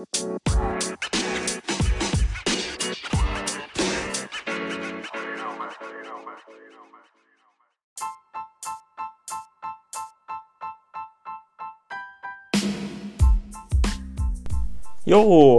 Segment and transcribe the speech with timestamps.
[0.00, 0.06] Jo,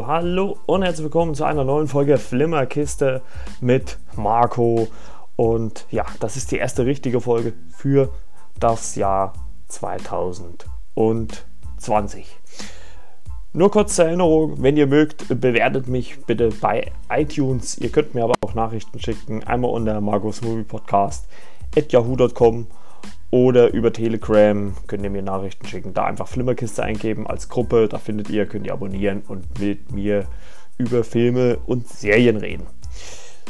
[0.07, 3.21] hallo und herzlich willkommen zu einer neuen Folge Flimmerkiste
[3.59, 4.87] mit Marco.
[5.35, 8.11] Und ja, das ist die erste richtige Folge für
[8.59, 9.33] das Jahr
[9.67, 12.25] 2020.
[13.53, 17.77] Nur kurz zur Erinnerung, wenn ihr mögt, bewertet mich bitte bei iTunes.
[17.77, 21.27] Ihr könnt mir aber auch Nachrichten schicken, einmal unter Marcos Movie Podcast
[21.75, 22.67] at yahoo.com
[23.29, 25.93] oder über Telegram könnt ihr mir Nachrichten schicken.
[25.93, 27.89] Da einfach Flimmerkiste eingeben als Gruppe.
[27.89, 30.27] Da findet ihr, könnt ihr abonnieren und mit mir
[30.77, 32.67] über Filme und Serien reden.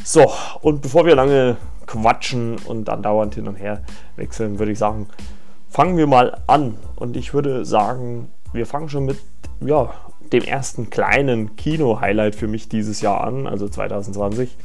[0.03, 3.83] So, und bevor wir lange quatschen und dann dauernd hin und her
[4.15, 5.07] wechseln, würde ich sagen,
[5.69, 6.77] fangen wir mal an.
[6.95, 9.19] Und ich würde sagen, wir fangen schon mit
[9.61, 9.93] ja,
[10.31, 14.55] dem ersten kleinen Kino-Highlight für mich dieses Jahr an, also 2020.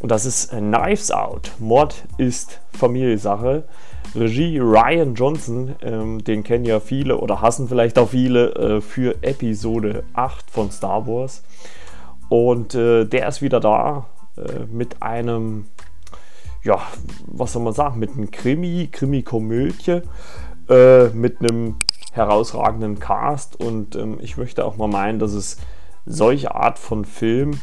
[0.00, 1.52] Und das ist Knives Out.
[1.60, 3.64] Mord ist Familiensache.
[4.16, 9.22] Regie Ryan Johnson, ähm, den kennen ja viele oder hassen vielleicht auch viele äh, für
[9.22, 11.42] Episode 8 von Star Wars.
[12.28, 15.66] Und äh, der ist wieder da äh, mit einem,
[16.64, 16.80] ja,
[17.26, 20.02] was soll man sagen, mit einem Krimi, Krimi-Komödie,
[20.68, 21.76] äh, mit einem
[22.12, 23.58] herausragenden Cast.
[23.58, 25.58] Und ähm, ich möchte auch mal meinen, dass es
[26.06, 27.58] solche Art von Film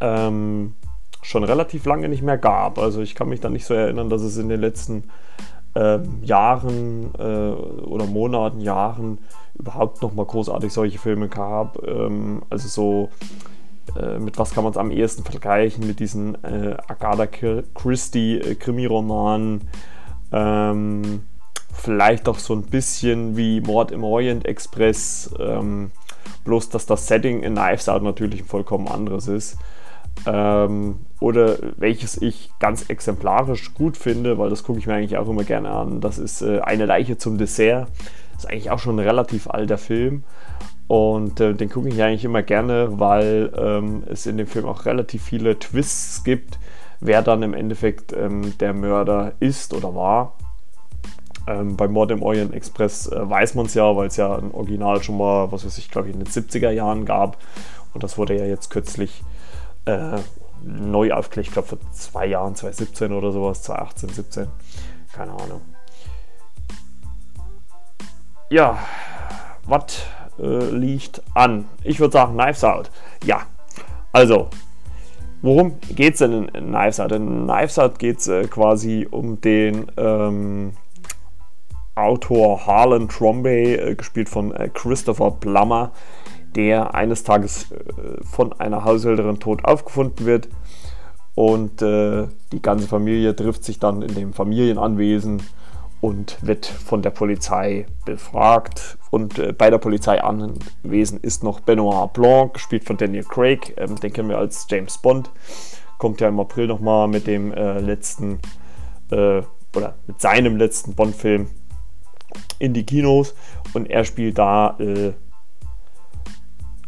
[0.00, 0.74] ähm,
[1.22, 2.78] schon relativ lange nicht mehr gab.
[2.78, 5.04] Also ich kann mich da nicht so erinnern, dass es in den letzten
[5.74, 9.18] äh, Jahren äh, oder Monaten, Jahren
[9.54, 11.82] überhaupt noch mal großartig solche Filme gab.
[11.86, 13.10] Ähm, also so
[14.00, 15.86] äh, mit was kann man es am ehesten vergleichen?
[15.86, 19.68] Mit diesen äh, Agatha Christie äh, Krimiromanen.
[20.32, 21.22] Ähm,
[21.76, 25.30] vielleicht auch so ein bisschen wie Mord im Orient Express.
[25.38, 25.90] Ähm,
[26.44, 29.58] bloß dass das Setting in Knives Out natürlich ein vollkommen anderes ist.
[30.26, 35.28] Ähm, oder welches ich ganz exemplarisch gut finde, weil das gucke ich mir eigentlich auch
[35.28, 36.00] immer gerne an.
[36.00, 37.88] Das ist äh, Eine Leiche zum Dessert.
[38.32, 40.24] Das ist eigentlich auch schon ein relativ alter Film.
[40.88, 44.86] Und äh, den gucke ich eigentlich immer gerne, weil ähm, es in dem Film auch
[44.86, 46.58] relativ viele Twists gibt,
[47.00, 50.36] wer dann im Endeffekt ähm, der Mörder ist oder war.
[51.46, 54.52] Ähm, bei Mord im Orient Express äh, weiß man es ja, weil es ja ein
[54.52, 57.38] Original schon mal, was weiß ich, glaube ich, in den 70er Jahren gab.
[57.94, 59.22] Und das wurde ja jetzt kürzlich
[59.84, 60.18] äh,
[60.62, 64.46] neu aufgelegt, ich glaube vor zwei Jahren, 2017 oder sowas, 2018, 17,
[65.12, 65.60] keine Ahnung.
[68.50, 68.78] Ja,
[69.64, 70.06] was
[70.38, 71.66] äh, liegt an?
[71.82, 72.90] Ich würde sagen Knives Out.
[73.24, 73.42] Ja,
[74.12, 74.48] also,
[75.42, 77.12] worum geht es denn in Knives Out?
[77.12, 80.72] In Knives Out geht es äh, quasi um den ähm,
[81.96, 85.92] Autor Harlan Trombay, äh, gespielt von äh, Christopher Plummer,
[86.54, 90.48] der eines Tages äh, von einer Haushälterin tot aufgefunden wird.
[91.34, 95.42] Und äh, die ganze Familie trifft sich dann in dem Familienanwesen
[96.00, 98.98] und wird von der Polizei befragt.
[99.10, 103.74] Und äh, bei der Polizei anwesend ist noch Benoit Blanc, gespielt von Daniel Craig.
[103.76, 105.30] Ähm, den kennen wir als James Bond.
[105.98, 108.38] Kommt ja im April nochmal mit dem äh, letzten
[109.08, 111.46] oder mit seinem letzten Bond-Film
[112.58, 113.34] in die Kinos.
[113.74, 115.12] Und er spielt da äh,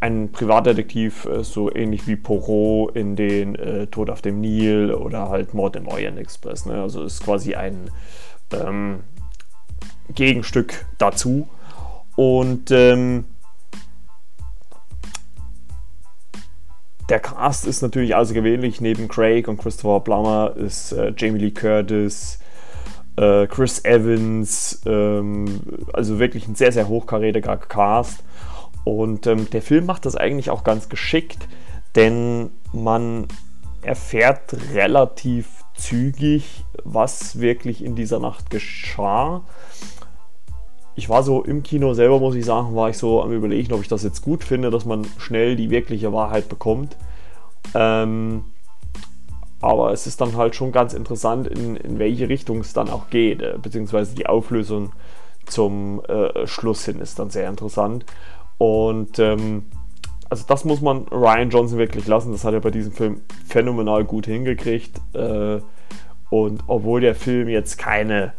[0.01, 5.29] ein Privatdetektiv, äh, so ähnlich wie Poirot in den äh, Tod auf dem Nil oder
[5.29, 6.67] halt Mord im Orient Express.
[6.67, 6.81] Ne?
[6.81, 7.91] Also ist quasi ein
[8.53, 9.01] ähm,
[10.15, 11.49] Gegenstück dazu.
[12.17, 13.25] Und ähm,
[17.09, 18.81] der Cast ist natürlich außergewöhnlich.
[18.81, 22.39] Neben Craig und Christopher Plummer ist äh, Jamie Lee Curtis,
[23.19, 25.61] äh, Chris Evans, ähm,
[25.93, 28.23] also wirklich ein sehr, sehr hochkarätiger Cast.
[28.85, 31.49] Und ähm, der Film macht das eigentlich auch ganz geschickt,
[31.97, 33.27] denn man
[33.83, 39.43] erfährt relativ zügig, was wirklich in dieser Nacht geschah.
[40.95, 43.81] Ich war so im Kino selber, muss ich sagen, war ich so am Überlegen, ob
[43.81, 46.97] ich das jetzt gut finde, dass man schnell die wirkliche Wahrheit bekommt.
[47.75, 48.45] Ähm,
[49.61, 53.11] aber es ist dann halt schon ganz interessant, in, in welche Richtung es dann auch
[53.11, 54.93] geht, äh, beziehungsweise die Auflösung
[55.47, 58.05] zum äh, Schluss hin ist dann sehr interessant.
[58.59, 59.67] Und ähm,
[60.31, 62.33] also das muss man Ryan Johnson wirklich lassen.
[62.33, 65.01] Das hat er bei diesem Film phänomenal gut hingekriegt.
[65.15, 65.61] Äh,
[66.31, 68.35] und obwohl der Film jetzt keine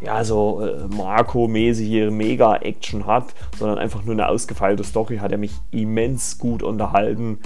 [0.00, 5.52] ja, so äh, Marco-mäßige Mega-Action hat, sondern einfach nur eine ausgefeilte Story, hat er mich
[5.70, 7.38] immens gut unterhalten.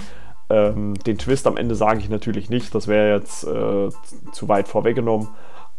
[0.49, 3.89] Ähm, den Twist am Ende sage ich natürlich nicht, das wäre jetzt äh,
[4.31, 5.29] zu weit vorweggenommen.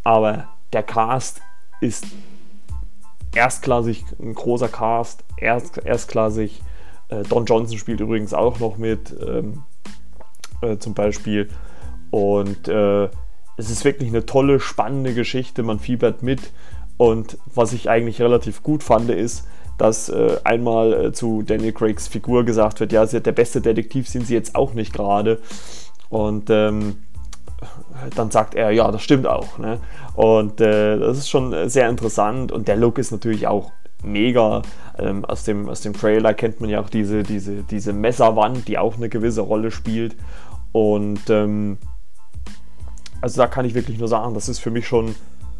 [0.02, 1.40] Aber der Cast
[1.80, 2.06] ist
[3.34, 6.62] erstklassig, ein großer Cast, erst, erstklassig.
[7.08, 9.62] Äh, Don Johnson spielt übrigens auch noch mit, ähm,
[10.62, 11.48] äh, zum Beispiel.
[12.10, 13.08] Und äh,
[13.56, 15.62] es ist wirklich eine tolle, spannende Geschichte.
[15.62, 16.52] Man fiebert mit.
[16.96, 19.46] Und was ich eigentlich relativ gut fand, ist,
[19.78, 24.26] dass äh, einmal äh, zu Daniel Craigs Figur gesagt wird, ja, der beste Detektiv sind
[24.26, 25.40] sie jetzt auch nicht gerade.
[26.08, 26.96] Und ähm,
[28.14, 29.58] dann sagt er, ja, das stimmt auch.
[29.58, 29.80] Ne?
[30.14, 33.72] Und äh, das ist schon sehr interessant und der Look ist natürlich auch
[34.02, 34.62] mega.
[34.98, 38.78] Ähm, aus, dem, aus dem Trailer kennt man ja auch diese, diese, diese Messerwand, die
[38.78, 40.14] auch eine gewisse Rolle spielt.
[40.72, 41.78] Und ähm,
[43.20, 45.14] also da kann ich wirklich nur sagen, das ist für mich schon,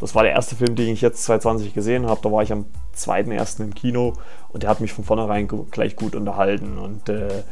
[0.04, 2.20] das war der erste Film, den ich jetzt 2020 gesehen habe.
[2.22, 3.62] Da war ich am 2.1.
[3.64, 4.12] im Kino
[4.50, 6.76] und der hat mich von vornherein gleich gut unterhalten.
[6.76, 7.42] Und äh,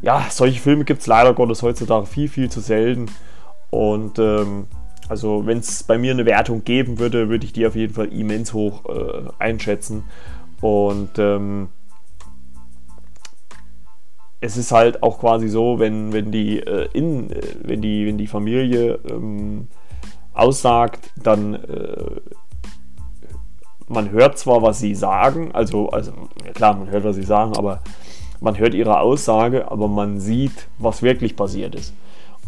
[0.00, 3.06] ja, solche Filme gibt es leider Gottes heutzutage viel, viel zu selten.
[3.70, 4.68] Und ähm,
[5.08, 8.12] also wenn es bei mir eine Wertung geben würde, würde ich die auf jeden Fall
[8.12, 10.04] immens hoch äh, einschätzen.
[10.60, 11.70] Und ähm,
[14.40, 18.16] es ist halt auch quasi so, wenn, wenn, die, äh, in, äh, wenn, die, wenn
[18.16, 19.66] die Familie ähm,
[20.32, 22.20] aussagt, dann äh,
[23.88, 26.12] man hört zwar, was sie sagen, also, also
[26.54, 27.80] klar, man hört, was sie sagen, aber
[28.40, 31.92] man hört ihre Aussage, aber man sieht, was wirklich passiert ist.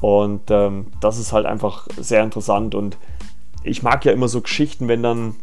[0.00, 2.74] Und ähm, das ist halt einfach sehr interessant.
[2.74, 2.96] Und
[3.62, 5.34] ich mag ja immer so Geschichten, wenn dann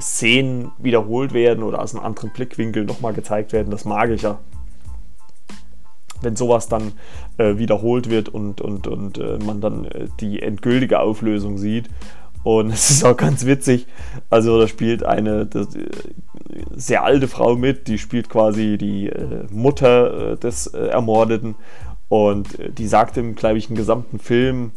[0.00, 3.70] Szenen wiederholt werden oder aus einem anderen Blickwinkel nochmal gezeigt werden.
[3.70, 4.38] Das mag ich ja.
[6.22, 6.92] Wenn sowas dann
[7.36, 11.88] äh, wiederholt wird und, und, und äh, man dann äh, die endgültige Auflösung sieht.
[12.42, 13.86] Und es ist auch ganz witzig.
[14.30, 15.88] Also da spielt eine das, äh,
[16.74, 21.54] sehr alte Frau mit, die spielt quasi die äh, Mutter äh, des Ermordeten
[22.08, 22.48] und
[22.78, 24.72] die sagt im, glaube ich, im gesamten Film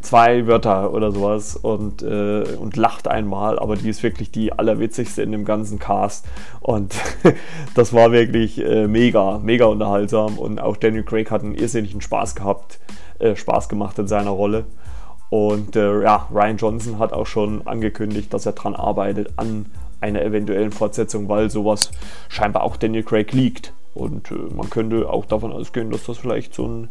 [0.00, 5.22] zwei Wörter oder sowas und, äh, und lacht einmal, aber die ist wirklich die allerwitzigste
[5.22, 6.26] in dem ganzen Cast.
[6.60, 6.94] Und
[7.74, 10.38] das war wirklich äh, mega, mega unterhaltsam.
[10.38, 12.78] Und auch Daniel Craig hat einen irrsinnigen Spaß gehabt,
[13.18, 14.64] äh, Spaß gemacht in seiner Rolle.
[15.30, 19.66] Und äh, ja, Ryan Johnson hat auch schon angekündigt, dass er daran arbeitet an
[20.00, 21.90] einer eventuellen Fortsetzung, weil sowas
[22.28, 23.72] scheinbar auch Daniel Craig liegt.
[23.94, 26.88] Und äh, man könnte auch davon ausgehen, dass das vielleicht so ein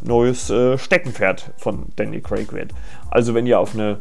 [0.00, 2.72] neues äh, Steckenpferd von Danny Craig wird.
[3.10, 3.98] Also wenn ihr auf eine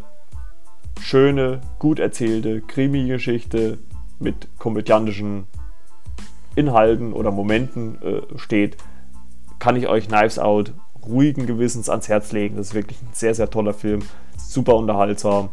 [1.00, 3.80] schöne, gut erzählte Krimi-Geschichte
[4.20, 5.46] mit komödiantischen
[6.56, 8.78] Inhalten oder Momenten äh, steht,
[9.60, 10.74] kann ich euch Knives Out
[11.06, 12.58] ruhigen Gewissens ans Herz legen.
[12.58, 14.02] Das ist wirklich ein sehr, sehr toller Film,
[14.38, 15.50] super unterhaltsam,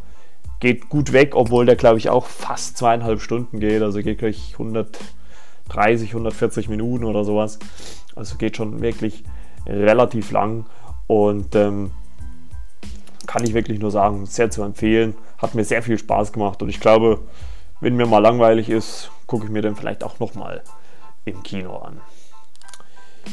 [0.61, 3.83] geht gut weg, obwohl der, glaube ich, auch fast zweieinhalb Stunden geht.
[3.83, 4.99] Also geht gleich 100
[5.69, 7.59] 30, 140 Minuten oder sowas.
[8.15, 9.25] Also geht schon wirklich
[9.67, 10.67] relativ lang
[11.07, 11.91] und ähm,
[13.27, 15.15] kann ich wirklich nur sagen, sehr zu empfehlen.
[15.39, 17.21] Hat mir sehr viel Spaß gemacht und ich glaube,
[17.81, 20.63] wenn mir mal langweilig ist, gucke ich mir den vielleicht auch nochmal
[21.25, 22.01] im Kino an.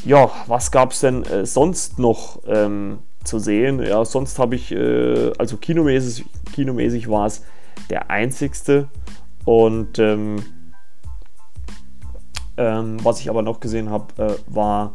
[0.04, 3.82] Ja, was gab es denn äh, sonst noch ähm, zu sehen?
[3.82, 6.24] Ja, sonst habe ich, äh, also kinomäßig,
[6.54, 7.42] kinomäßig war es
[7.90, 8.88] der einzigste
[9.44, 10.42] und ähm,
[12.56, 14.92] ähm, was ich aber noch gesehen habe, äh, war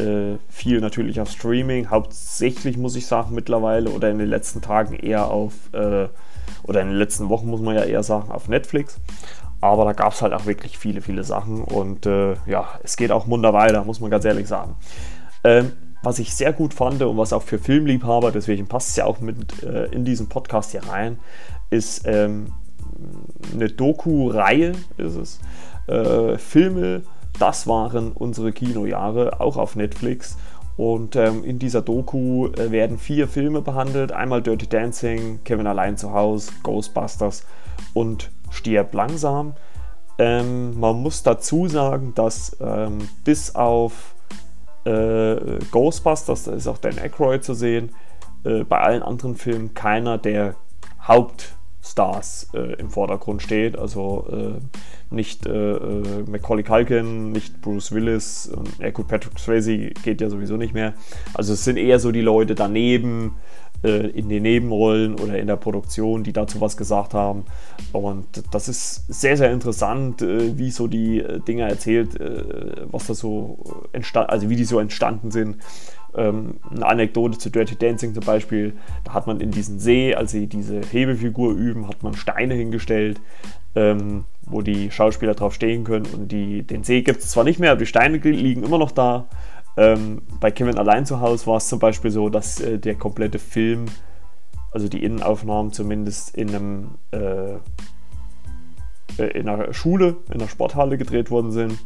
[0.00, 1.90] äh, viel natürlich auf Streaming.
[1.90, 6.08] Hauptsächlich muss ich sagen mittlerweile oder in den letzten Tagen eher auf, äh,
[6.64, 9.00] oder in den letzten Wochen muss man ja eher sagen, auf Netflix.
[9.60, 13.10] Aber da gab es halt auch wirklich viele, viele Sachen und äh, ja, es geht
[13.10, 14.76] auch munter weiter, muss man ganz ehrlich sagen.
[15.42, 19.04] Ähm, was ich sehr gut fand und was auch für Filmliebhaber, deswegen passt es ja
[19.04, 21.18] auch mit äh, in diesen Podcast hier rein,
[21.70, 22.52] ist ähm,
[23.52, 25.40] eine Doku-Reihe, ist es,
[25.88, 27.02] äh, Filme,
[27.38, 30.36] das waren unsere Kinojahre, auch auf Netflix.
[30.76, 34.12] Und ähm, in dieser Doku äh, werden vier Filme behandelt.
[34.12, 37.44] Einmal Dirty Dancing, Kevin allein zu Hause, Ghostbusters
[37.94, 39.54] und Stirb langsam.
[40.18, 44.14] Ähm, man muss dazu sagen, dass ähm, bis auf
[44.84, 47.90] äh, Ghostbusters, da ist auch Dan Aykroyd zu sehen,
[48.44, 50.54] äh, bei allen anderen Filmen keiner der
[51.06, 51.57] Haupt-
[51.90, 53.78] Stars äh, im Vordergrund steht.
[53.78, 58.50] Also äh, nicht äh, äh Macaulay Culkin, nicht Bruce Willis.
[58.54, 60.94] Und, ja gut, Patrick Swayze geht ja sowieso nicht mehr.
[61.34, 63.36] Also es sind eher so die Leute daneben
[63.82, 67.44] äh, in den Nebenrollen oder in der Produktion, die dazu was gesagt haben.
[67.92, 72.18] Und das ist sehr, sehr interessant, äh, wie so die Dinge erzählt,
[72.90, 75.56] was da so entstanden, also wie die so entstanden sind.
[76.18, 80.32] Ähm, eine Anekdote zu Dirty Dancing zum Beispiel, da hat man in diesen See, als
[80.32, 83.20] sie diese Hebefigur üben, hat man Steine hingestellt,
[83.74, 87.60] ähm, wo die Schauspieler drauf stehen können und die, den See gibt es zwar nicht
[87.60, 89.28] mehr, aber die Steine liegen immer noch da.
[89.76, 93.38] Ähm, bei Kevin allein zu Hause war es zum Beispiel so, dass äh, der komplette
[93.38, 93.86] Film,
[94.72, 97.58] also die Innenaufnahmen zumindest in einem äh,
[99.18, 101.78] äh, in einer Schule, in einer Sporthalle gedreht worden sind.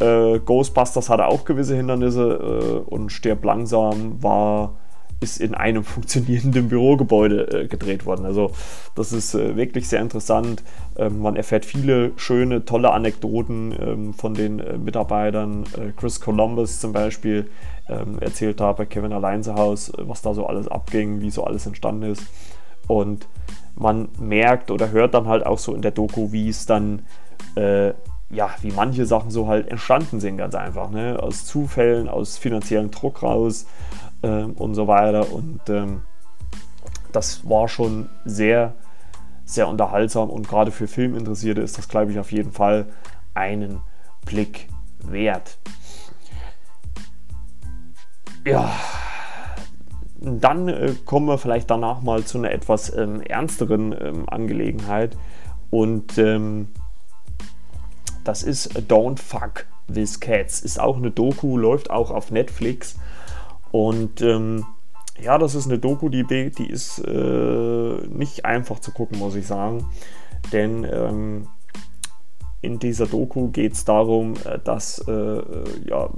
[0.00, 4.74] Äh, Ghostbusters hatte auch gewisse Hindernisse äh, und Stirb langsam war
[5.20, 8.24] ist in einem funktionierenden Bürogebäude äh, gedreht worden.
[8.24, 8.52] Also
[8.94, 10.62] das ist äh, wirklich sehr interessant.
[10.96, 15.64] Ähm, man erfährt viele schöne, tolle Anekdoten ähm, von den äh, Mitarbeitern.
[15.76, 17.50] Äh, Chris Columbus zum Beispiel
[17.88, 21.66] ähm, erzählt da bei Kevin Alleinsehaus, äh, was da so alles abging, wie so alles
[21.66, 22.22] entstanden ist.
[22.86, 23.26] Und
[23.76, 27.02] man merkt oder hört dann halt auch so in der Doku, wie es dann
[28.30, 30.90] ja, wie manche Sachen so halt entstanden sind, ganz einfach.
[30.90, 31.18] Ne?
[31.20, 33.66] Aus Zufällen, aus finanziellen Druck raus,
[34.22, 35.32] ähm, und so weiter.
[35.32, 36.02] Und ähm,
[37.12, 38.74] das war schon sehr,
[39.44, 42.86] sehr unterhaltsam und gerade für Filminteressierte ist das, glaube ich, auf jeden Fall
[43.34, 43.80] einen
[44.24, 44.68] Blick
[44.98, 45.58] wert.
[48.44, 48.72] Ja,
[50.20, 55.16] dann äh, kommen wir vielleicht danach mal zu einer etwas ähm, ernsteren ähm, Angelegenheit
[55.70, 56.68] und ähm,
[58.28, 60.60] das ist Don't Fuck with Cats.
[60.60, 62.96] Ist auch eine Doku, läuft auch auf Netflix
[63.70, 64.66] und ähm,
[65.18, 69.46] ja, das ist eine Doku, die, die ist äh, nicht einfach zu gucken, muss ich
[69.46, 69.86] sagen.
[70.52, 71.48] Denn ähm,
[72.60, 75.42] in dieser Doku geht es darum, äh, dass äh,
[75.88, 76.10] ja,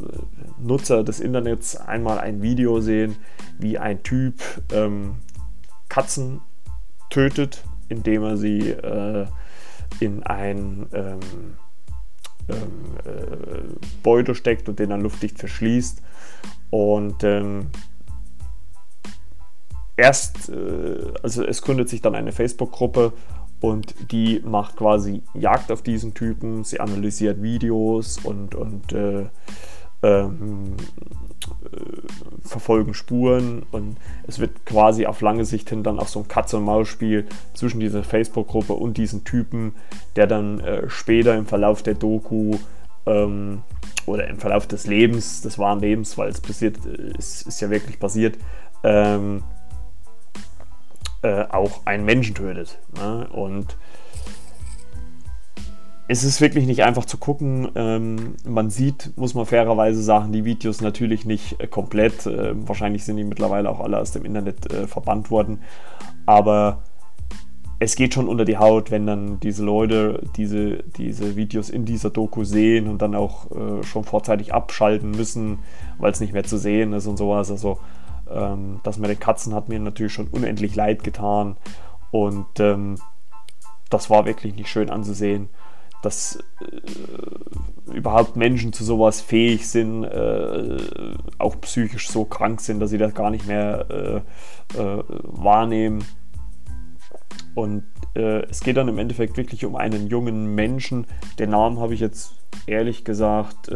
[0.59, 3.15] Nutzer des Internets einmal ein Video sehen,
[3.57, 5.19] wie ein Typ ähm,
[5.89, 6.41] Katzen
[7.09, 9.27] tötet, indem er sie äh,
[10.01, 11.21] in ein ähm,
[12.51, 13.63] ähm äh,
[14.03, 16.03] Beutel steckt und den dann luftdicht verschließt.
[16.71, 17.67] Und ähm,
[19.97, 23.13] erst, äh, also es gründet sich dann eine Facebook-Gruppe
[23.61, 26.65] und die macht quasi Jagd auf diesen Typen.
[26.65, 29.27] Sie analysiert Videos und, und äh,
[30.03, 30.77] ähm,
[31.65, 36.29] äh, verfolgen Spuren und es wird quasi auf lange Sicht hin dann auch so ein
[36.29, 39.75] Katz-und-Maus-Spiel zwischen dieser Facebook-Gruppe und diesen Typen,
[40.17, 42.57] der dann äh, später im Verlauf der Doku
[43.07, 43.63] ähm,
[44.07, 47.99] oder im Verlauf des Lebens, des wahren Lebens, weil es passiert, ist, ist ja wirklich
[47.99, 48.39] passiert,
[48.83, 49.43] ähm,
[51.23, 52.79] äh, auch einen Menschen tötet.
[52.97, 53.29] Ne?
[53.31, 53.77] Und
[56.11, 57.71] es ist wirklich nicht einfach zu gucken.
[57.77, 62.27] Ähm, man sieht, muss man fairerweise sagen, die Videos natürlich nicht äh, komplett.
[62.27, 65.61] Äh, wahrscheinlich sind die mittlerweile auch alle aus dem Internet äh, verbannt worden.
[66.27, 66.83] Aber
[67.79, 72.11] es geht schon unter die Haut, wenn dann diese Leute diese, diese Videos in dieser
[72.11, 75.61] Doku sehen und dann auch äh, schon vorzeitig abschalten müssen,
[75.99, 77.53] weil es nicht mehr zu sehen ist und sowas.
[77.53, 77.79] Also
[78.29, 81.57] ähm, das mit den Katzen hat mir natürlich schon unendlich leid getan
[82.11, 82.97] und ähm,
[83.91, 85.49] das war wirklich nicht schön anzusehen,
[86.03, 90.79] dass äh, überhaupt Menschen zu sowas fähig sind, äh,
[91.39, 96.05] auch psychisch so krank sind, dass sie das gar nicht mehr äh, äh, wahrnehmen
[97.55, 101.07] und äh, es geht dann im Endeffekt wirklich um einen jungen Menschen.
[101.39, 102.35] Den Namen habe ich jetzt
[102.67, 103.71] ehrlich gesagt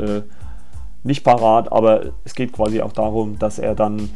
[1.05, 4.11] nicht parat, aber es geht quasi auch darum, dass er dann,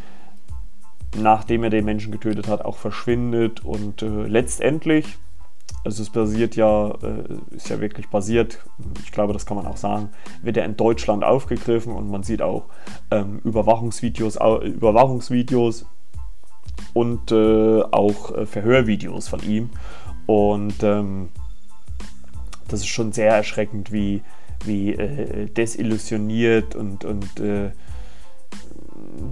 [1.16, 5.18] nachdem er den Menschen getötet hat, auch verschwindet und äh, letztendlich,
[5.84, 8.58] also es basiert ja, äh, ist ja wirklich basiert,
[9.02, 10.10] ich glaube, das kann man auch sagen,
[10.42, 12.64] wird er in Deutschland aufgegriffen und man sieht auch
[13.10, 15.86] ähm, Überwachungsvideos, Überwachungsvideos
[16.94, 19.70] und äh, auch äh, Verhörvideos von ihm.
[20.26, 21.30] Und ähm,
[22.68, 24.22] das ist schon sehr erschreckend, wie,
[24.64, 27.70] wie äh, desillusioniert und, und äh,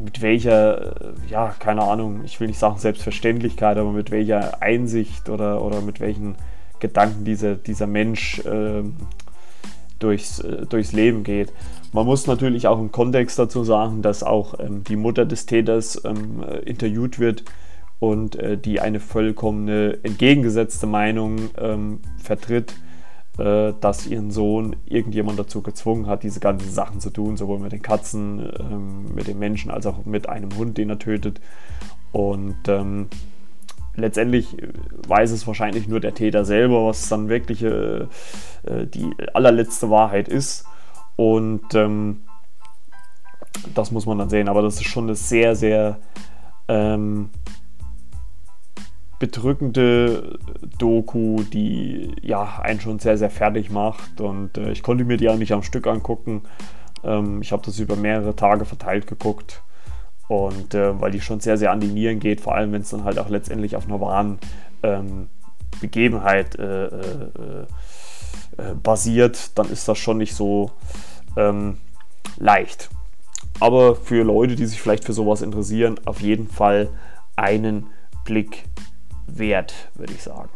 [0.05, 5.29] mit welcher, äh, ja, keine Ahnung, ich will nicht sagen Selbstverständlichkeit, aber mit welcher Einsicht
[5.29, 6.37] oder, oder mit welchen
[6.81, 8.97] Gedanken dieser, dieser Mensch ähm,
[9.99, 11.53] durchs, äh, durchs Leben geht.
[11.93, 16.03] Man muss natürlich auch im Kontext dazu sagen, dass auch ähm, die Mutter des Täters
[16.05, 17.45] ähm, äh, interviewt wird
[17.99, 22.75] und äh, die eine vollkommene entgegengesetzte Meinung ähm, vertritt,
[23.39, 27.73] äh, dass ihren Sohn irgendjemand dazu gezwungen hat, diese ganzen Sachen zu tun, sowohl mit
[27.73, 31.41] den Katzen, ähm, mit den Menschen als auch mit einem Hund, den er tötet.
[32.13, 33.09] Und ähm,
[33.95, 34.57] letztendlich
[35.07, 38.03] weiß es wahrscheinlich nur der Täter selber, was dann wirklich äh,
[38.63, 40.65] äh, die allerletzte Wahrheit ist.
[41.17, 42.23] Und ähm,
[43.75, 44.49] das muss man dann sehen.
[44.49, 45.99] Aber das ist schon eine sehr, sehr
[46.69, 47.31] ähm,
[49.19, 50.39] bedrückende
[50.79, 54.21] Doku, die ja einen schon sehr, sehr fertig macht.
[54.21, 56.43] Und äh, ich konnte mir die eigentlich am Stück angucken.
[57.03, 59.63] Ähm, ich habe das über mehrere Tage verteilt geguckt.
[60.29, 62.91] Und äh, weil die schon sehr, sehr an die Nieren geht, vor allem wenn es
[62.91, 64.39] dann halt auch letztendlich auf einer wahren
[64.83, 65.29] ähm,
[65.81, 67.67] Begebenheit äh, äh,
[68.59, 70.73] äh, basiert, dann ist das schon nicht so
[71.37, 71.79] ähm,
[72.39, 72.91] leicht.
[73.61, 76.89] Aber für Leute, die sich vielleicht für sowas interessieren, auf jeden Fall
[77.37, 77.87] einen
[78.25, 78.65] Blick
[79.27, 80.51] wert, würde ich sagen.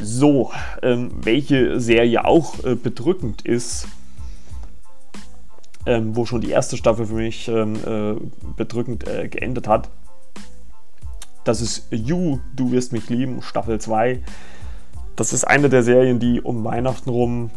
[0.00, 0.52] So,
[0.82, 3.88] ähm, welche Serie auch äh, bedrückend ist,
[5.86, 8.14] ähm, wo schon die erste Staffel für mich ähm, äh,
[8.56, 9.90] bedrückend äh, geendet hat,
[11.44, 14.20] das ist You, Du wirst mich lieben, Staffel 2.
[15.16, 17.50] Das ist eine der Serien, die um Weihnachten rum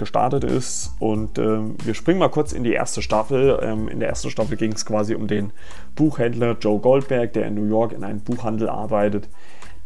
[0.00, 0.90] gestartet ist.
[0.98, 3.60] Und ähm, wir springen mal kurz in die erste Staffel.
[3.62, 5.52] Ähm, in der ersten Staffel ging es quasi um den
[5.94, 9.28] Buchhändler Joe Goldberg, der in New York in einem Buchhandel arbeitet.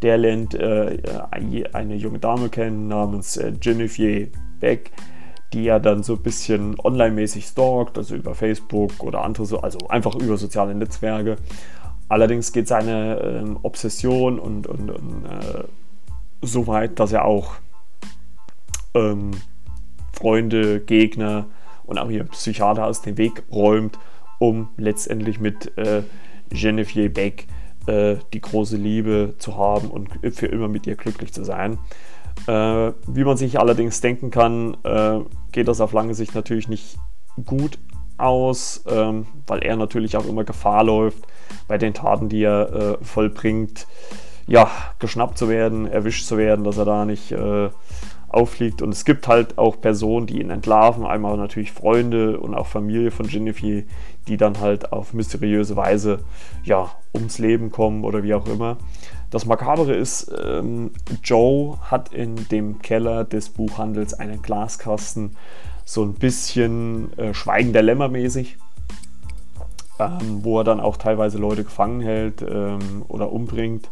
[0.01, 0.99] Der lernt äh,
[1.31, 4.31] eine junge Dame kennen namens äh, Genevieve
[4.61, 4.93] Beck,
[5.53, 9.79] die er dann so ein bisschen online-mäßig stalkt, also über Facebook oder andere, so, also
[9.89, 11.37] einfach über soziale Netzwerke.
[12.09, 15.65] Allerdings geht seine ähm, Obsession und, und, und äh,
[16.43, 17.55] so weit, dass er auch
[18.95, 19.33] ähm,
[20.15, 21.47] Freunde, Gegner
[21.85, 23.99] und auch ihr Psychiater aus dem Weg räumt,
[24.39, 26.03] um letztendlich mit äh,
[26.51, 27.47] Genevieve Beck
[27.87, 31.79] äh, die große Liebe zu haben und für immer mit ihr glücklich zu sein.
[32.47, 35.21] Äh, wie man sich allerdings denken kann, äh,
[35.53, 36.97] geht das auf lange Sicht natürlich nicht
[37.45, 37.79] gut
[38.17, 41.27] aus, ähm, weil er natürlich auch immer Gefahr läuft,
[41.69, 43.87] bei den Taten, die er äh, vollbringt,
[44.47, 47.71] ja, geschnappt zu werden, erwischt zu werden, dass er da nicht äh,
[48.35, 48.83] auffliegt.
[48.83, 53.11] Und es gibt halt auch Personen, die ihn entlarven, einmal natürlich Freunde und auch Familie
[53.11, 53.85] von Genevieve,
[54.29, 56.21] die dann halt auf mysteriöse Weise
[56.65, 58.79] ja, ums Leben kommen oder wie auch immer.
[59.31, 65.37] Das Makabere ist, ähm, Joe hat in dem Keller des Buchhandels einen Glaskasten,
[65.85, 68.57] so ein bisschen äh, Schweigen der Lämmer mäßig,
[69.99, 73.91] ähm, wo er dann auch teilweise Leute gefangen hält ähm, oder umbringt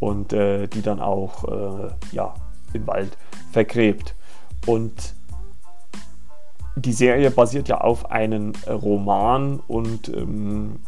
[0.00, 2.34] und äh, die dann auch äh, ja,
[2.74, 3.16] im Wald
[3.52, 4.14] vergräbt.
[4.66, 5.14] Und
[6.76, 10.80] die Serie basiert ja auf einem Roman und ähm,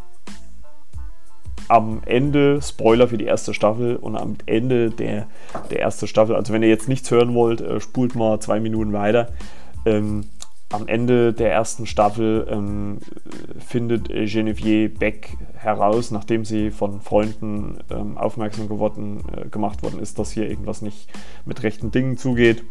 [1.69, 5.27] am Ende, Spoiler für die erste Staffel, und am Ende der,
[5.71, 8.93] der ersten Staffel, also wenn ihr jetzt nichts hören wollt, äh, spult mal zwei Minuten
[8.93, 9.29] weiter.
[9.85, 10.27] Ähm,
[10.73, 12.99] am Ende der ersten Staffel ähm,
[13.59, 20.19] findet Genevieve Beck heraus, nachdem sie von Freunden ähm, aufmerksam geworden, äh, gemacht worden ist,
[20.19, 21.09] dass hier irgendwas nicht
[21.45, 22.65] mit rechten Dingen zugeht.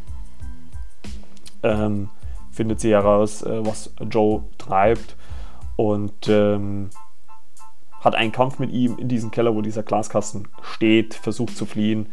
[1.64, 2.10] Ähm,
[2.52, 5.16] findet sie heraus, äh, was Joe treibt
[5.78, 6.90] und ähm,
[8.02, 12.08] hat einen Kampf mit ihm in diesem Keller, wo dieser Glaskasten steht, versucht zu fliehen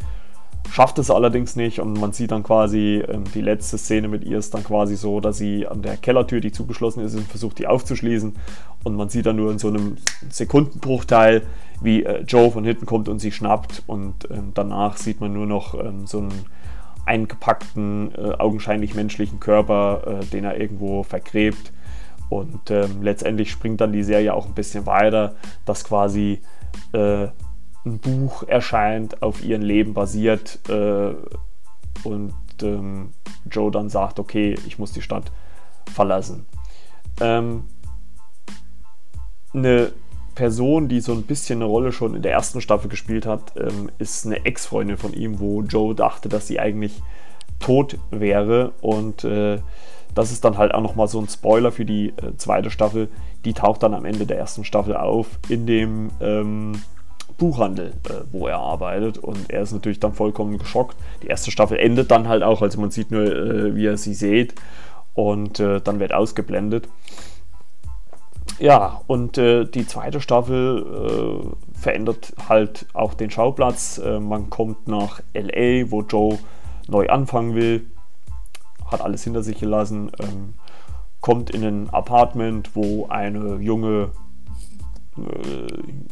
[0.70, 4.38] schafft es allerdings nicht und man sieht dann quasi, ähm, die letzte Szene mit ihr
[4.38, 8.34] ist dann quasi so, dass sie an der Kellertür, die zugeschlossen ist, versucht die aufzuschließen
[8.84, 9.96] und man sieht dann nur in so einem
[10.30, 11.42] Sekundenbruchteil,
[11.82, 15.46] wie äh, Joe von hinten kommt und sie schnappt und ähm, danach sieht man nur
[15.46, 16.46] noch ähm, so einen
[17.04, 21.72] eingepackten, äh, augenscheinlich menschlichen Körper, äh, den er irgendwo vergräbt
[22.28, 25.34] und ähm, letztendlich springt dann die Serie auch ein bisschen weiter,
[25.66, 26.40] dass quasi
[26.92, 27.26] äh,
[27.84, 31.14] ein Buch erscheint, auf ihrem Leben basiert äh,
[32.04, 33.10] und ähm,
[33.50, 35.32] Joe dann sagt, okay, ich muss die Stadt
[35.92, 36.46] verlassen.
[37.20, 37.64] Ähm,
[39.52, 39.92] eine
[40.34, 43.90] Person, die so ein bisschen eine Rolle schon in der ersten Staffel gespielt hat, ähm,
[43.98, 47.02] ist eine Ex-Freundin von ihm, wo Joe dachte, dass sie eigentlich
[47.58, 49.58] tot wäre und äh,
[50.14, 53.08] das ist dann halt auch nochmal so ein Spoiler für die äh, zweite Staffel.
[53.44, 56.72] Die taucht dann am Ende der ersten Staffel auf in dem ähm,
[57.38, 59.18] Buchhandel, äh, wo er arbeitet.
[59.18, 60.96] Und er ist natürlich dann vollkommen geschockt.
[61.22, 64.14] Die erste Staffel endet dann halt auch, also man sieht nur, äh, wie er sie
[64.14, 64.54] sieht.
[65.14, 66.88] Und äh, dann wird ausgeblendet.
[68.58, 73.98] Ja, und äh, die zweite Staffel äh, verändert halt auch den Schauplatz.
[73.98, 76.38] Äh, man kommt nach LA, wo Joe
[76.88, 77.86] neu anfangen will,
[78.90, 80.54] hat alles hinter sich gelassen, ähm,
[81.20, 84.10] kommt in ein Apartment, wo eine junge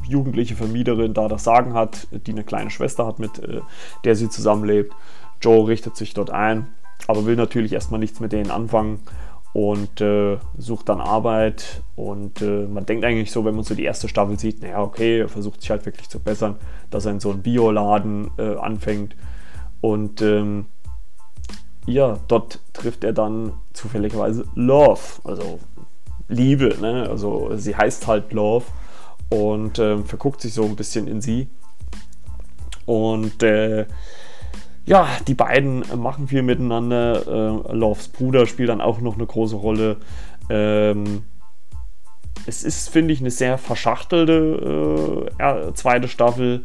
[0.07, 3.61] jugendliche Vermieterin da das Sagen hat, die eine kleine Schwester hat, mit äh,
[4.05, 4.93] der sie zusammenlebt.
[5.41, 6.69] Joe richtet sich dort ein,
[7.07, 9.01] aber will natürlich erstmal nichts mit denen anfangen
[9.53, 11.83] und äh, sucht dann Arbeit.
[11.97, 15.21] Und äh, man denkt eigentlich so, wenn man so die erste Staffel sieht, naja, okay,
[15.21, 16.57] er versucht sich halt wirklich zu bessern,
[16.91, 19.17] dass er in so einem Bioladen äh, anfängt.
[19.81, 20.67] Und ähm,
[21.87, 25.59] ja, dort trifft er dann zufälligerweise Love, also
[26.29, 26.77] Liebe.
[26.81, 27.09] Ne?
[27.09, 28.67] Also sie heißt halt Love
[29.31, 31.49] und äh, verguckt sich so ein bisschen in sie.
[32.85, 33.87] Und äh,
[34.85, 37.27] ja, die beiden machen viel miteinander.
[37.27, 39.99] Äh, Loves Bruder spielt dann auch noch eine große Rolle.
[40.49, 41.23] Ähm,
[42.47, 46.65] es ist, finde ich, eine sehr verschachtelte äh, zweite Staffel,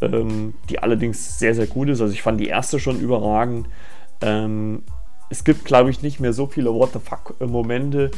[0.00, 2.00] ähm, die allerdings sehr, sehr gut ist.
[2.00, 3.68] Also ich fand die erste schon überragend.
[4.20, 4.82] Ähm,
[5.30, 8.10] es gibt, glaube ich, nicht mehr so viele What the fuck-Momente.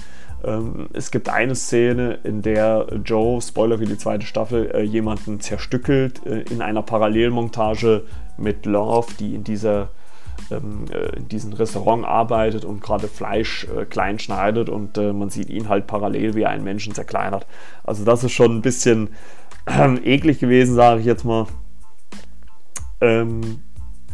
[0.45, 5.41] Ähm, es gibt eine Szene, in der Joe, Spoiler für die zweite Staffel, äh, jemanden
[5.41, 8.05] zerstückelt äh, in einer Parallelmontage
[8.37, 9.91] mit Love, die in dieser
[10.51, 15.31] ähm, äh, in diesem Restaurant arbeitet und gerade Fleisch äh, klein schneidet und äh, man
[15.31, 17.47] sieht ihn halt parallel, wie er einen Menschen zerkleinert.
[17.85, 19.11] Also das ist schon ein bisschen
[20.05, 21.47] eklig gewesen, sage ich jetzt mal.
[23.01, 23.63] Ähm,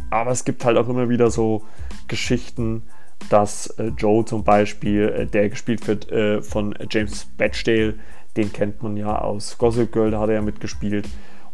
[0.09, 1.63] aber es gibt halt auch immer wieder so
[2.07, 2.83] Geschichten,
[3.29, 7.95] dass äh, Joe zum Beispiel, äh, der gespielt wird äh, von James Batchdale,
[8.37, 11.07] den kennt man ja aus Gossip Girl, da hat er ja mitgespielt.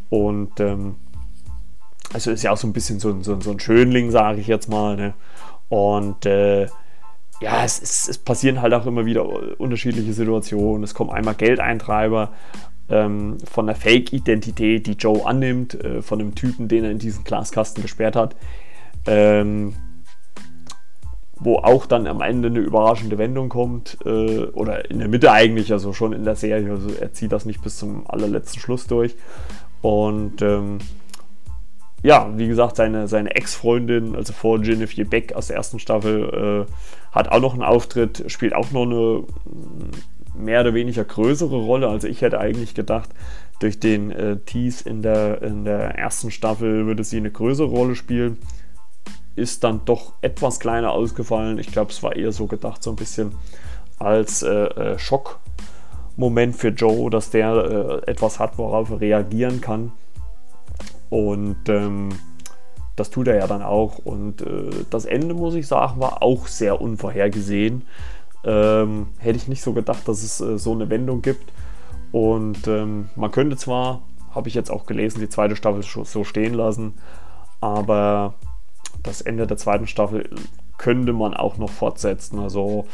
[0.10, 0.96] Und ähm,
[2.14, 4.70] also ist ja auch so ein bisschen so, so, so ein Schönling, sage ich jetzt
[4.70, 4.96] mal.
[4.96, 5.14] Ne?
[5.70, 6.68] Und äh,
[7.42, 10.84] ja, es, es, es, passieren halt auch immer wieder unterschiedliche Situationen.
[10.84, 12.32] Es kommen einmal Geldeintreiber
[12.90, 17.24] ähm, von der Fake-Identität, die Joe annimmt, äh, von dem Typen, den er in diesen
[17.24, 18.36] Glaskasten gesperrt hat.
[19.06, 19.76] Ähm,
[21.40, 25.72] wo auch dann am Ende eine überraschende Wendung kommt, äh, oder in der Mitte eigentlich,
[25.72, 29.16] also schon in der Serie, also er zieht das nicht bis zum allerletzten Schluss durch.
[29.82, 30.80] Und ähm,
[32.04, 36.72] ja, wie gesagt, seine, seine Ex-Freundin, also vor Genevieve Beck aus der ersten Staffel, äh,
[37.12, 39.24] hat auch noch einen Auftritt, spielt auch noch eine
[40.38, 41.88] mehr oder weniger größere Rolle.
[41.88, 43.10] Also ich hätte eigentlich gedacht,
[43.60, 47.96] durch den äh, Tease in der, in der ersten Staffel würde sie eine größere Rolle
[47.96, 48.38] spielen.
[49.38, 51.60] Ist dann doch etwas kleiner ausgefallen.
[51.60, 53.34] Ich glaube, es war eher so gedacht, so ein bisschen
[54.00, 57.54] als äh, äh, Schockmoment für Joe, dass der
[58.06, 59.92] äh, etwas hat, worauf er reagieren kann.
[61.10, 62.10] Und ähm,
[62.96, 64.00] das tut er ja dann auch.
[64.00, 67.84] Und äh, das Ende, muss ich sagen, war auch sehr unvorhergesehen.
[68.44, 71.54] Ähm, hätte ich nicht so gedacht, dass es äh, so eine Wendung gibt.
[72.12, 74.02] Und ähm, man könnte zwar,
[74.34, 76.96] habe ich jetzt auch gelesen, die zweite Staffel so stehen lassen,
[77.62, 78.36] aber
[79.08, 80.30] das Ende der zweiten Staffel
[80.78, 82.40] könnte man auch noch fortsetzen.
[82.40, 82.86] Also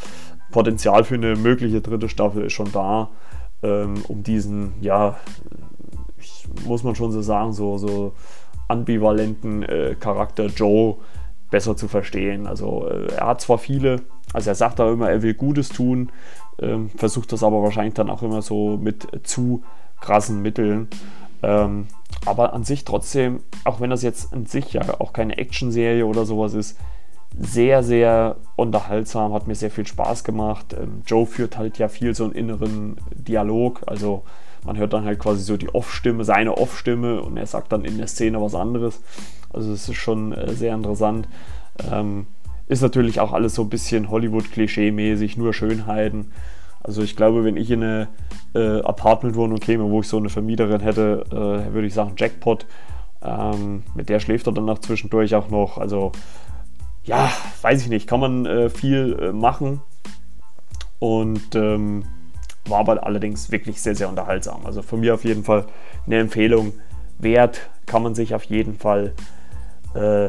[0.50, 3.10] Potenzial für eine mögliche dritte Staffel ist schon da,
[3.62, 5.16] ähm, um diesen, ja,
[6.64, 8.12] muss man schon so sagen, so, so
[8.68, 10.96] ambivalenten äh, Charakter Joe
[11.50, 12.46] besser zu verstehen.
[12.46, 16.10] Also äh, er hat zwar viele, also er sagt da immer, er will Gutes tun,
[16.60, 19.62] ähm, versucht das aber wahrscheinlich dann auch immer so mit zu
[20.00, 20.88] krassen Mitteln.
[21.42, 21.86] Ähm,
[22.26, 26.24] aber an sich trotzdem, auch wenn das jetzt an sich ja auch keine Action-Serie oder
[26.24, 26.78] sowas ist,
[27.36, 30.74] sehr, sehr unterhaltsam, hat mir sehr viel Spaß gemacht.
[30.78, 34.22] Ähm, Joe führt halt ja viel so einen inneren Dialog, also
[34.64, 37.98] man hört dann halt quasi so die Off-Stimme, seine Off-Stimme und er sagt dann in
[37.98, 39.02] der Szene was anderes.
[39.52, 41.28] Also es ist schon äh, sehr interessant.
[41.90, 42.26] Ähm,
[42.66, 46.32] ist natürlich auch alles so ein bisschen Hollywood-Klischee-mäßig, nur Schönheiten.
[46.84, 48.08] Also ich glaube, wenn ich in eine
[48.54, 52.66] äh, Apartmentwohnung käme, wo ich so eine Vermieterin hätte, äh, würde ich sagen Jackpot.
[53.22, 55.78] Ähm, mit der schläft er dann nach zwischendurch auch noch.
[55.78, 56.12] Also
[57.04, 57.30] ja,
[57.62, 59.80] weiß ich nicht, kann man äh, viel äh, machen.
[60.98, 62.04] Und ähm,
[62.66, 64.66] war aber allerdings wirklich sehr, sehr unterhaltsam.
[64.66, 65.66] Also von mir auf jeden Fall
[66.06, 66.74] eine Empfehlung
[67.18, 69.14] wert, kann man sich auf jeden Fall,
[69.94, 70.28] äh,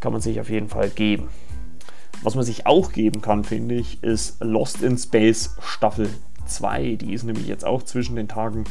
[0.00, 1.28] kann man sich auf jeden Fall geben.
[2.22, 6.08] Was man sich auch geben kann, finde ich, ist Lost in Space Staffel
[6.46, 6.96] 2.
[6.96, 8.64] Die ist nämlich jetzt auch zwischen den Tagen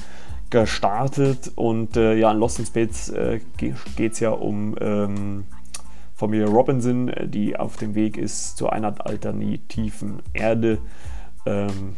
[0.49, 5.45] gestartet und äh, ja, in Lost in Space äh, geht es ja um ähm,
[6.15, 10.79] Familie Robinson, äh, die auf dem Weg ist zu einer alternativen Erde.
[11.45, 11.95] Ähm,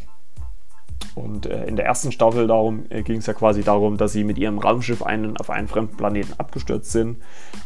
[1.15, 2.49] und äh, in der ersten Staffel
[2.89, 5.95] äh, ging es ja quasi darum, dass sie mit ihrem Raumschiff einen, auf einen fremden
[5.95, 7.17] Planeten abgestürzt sind.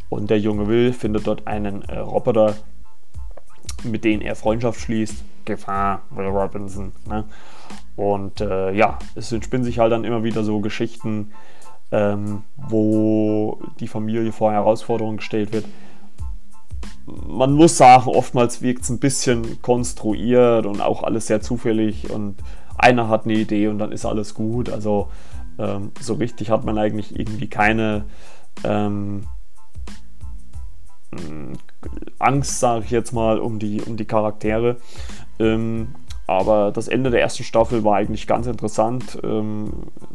[0.09, 2.55] Und der junge Will findet dort einen äh, Roboter,
[3.83, 5.23] mit dem er Freundschaft schließt.
[5.45, 6.91] Gefahr, Will Robinson.
[7.07, 7.25] Ne?
[7.95, 11.31] Und äh, ja, es entspinnen sich halt dann immer wieder so Geschichten,
[11.91, 15.65] ähm, wo die Familie vor Herausforderungen gestellt wird.
[17.05, 22.37] Man muss sagen, oftmals wirkt es ein bisschen konstruiert und auch alles sehr zufällig und
[22.77, 24.69] einer hat eine Idee und dann ist alles gut.
[24.69, 25.09] Also
[25.59, 28.05] ähm, so richtig hat man eigentlich irgendwie keine
[28.63, 29.25] ähm,
[32.19, 34.77] Angst, sage ich jetzt mal, um die, um die Charaktere.
[35.39, 35.89] Ähm,
[36.25, 39.73] aber das Ende der ersten Staffel war eigentlich ganz interessant, ähm,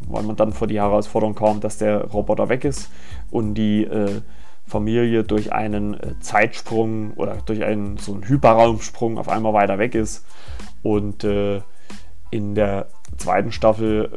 [0.08, 2.90] weil man dann vor die Herausforderung kam, dass der Roboter weg ist
[3.30, 4.22] und die äh,
[4.66, 9.94] Familie durch einen äh, Zeitsprung oder durch einen so einen Hyperraumsprung auf einmal weiter weg
[9.94, 10.24] ist.
[10.82, 11.61] Und äh,
[12.30, 14.11] in der zweiten Staffel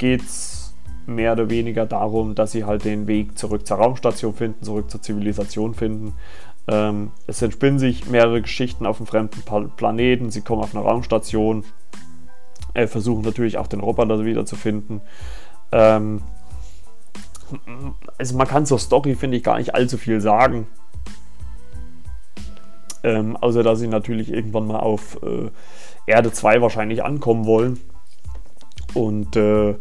[0.00, 0.65] äh, es
[1.06, 5.02] mehr oder weniger darum, dass sie halt den Weg zurück zur Raumstation finden, zurück zur
[5.02, 6.14] Zivilisation finden.
[6.68, 9.42] Ähm, es entspinnen sich mehrere Geschichten auf einem fremden
[9.76, 10.30] Planeten.
[10.30, 11.64] Sie kommen auf eine Raumstation,
[12.74, 15.00] äh, versuchen natürlich auch den Roboter wieder zu finden.
[15.72, 16.22] Ähm,
[18.18, 20.66] also man kann zur Story, finde ich, gar nicht allzu viel sagen.
[23.04, 25.50] Ähm, außer dass sie natürlich irgendwann mal auf äh,
[26.06, 27.78] Erde 2 wahrscheinlich ankommen wollen.
[28.94, 29.76] Und äh,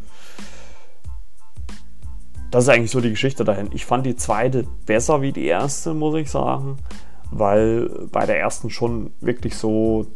[2.56, 3.68] das ist eigentlich so die Geschichte dahin.
[3.74, 6.78] Ich fand die zweite besser wie die erste, muss ich sagen,
[7.30, 10.08] weil bei der ersten schon wirklich so,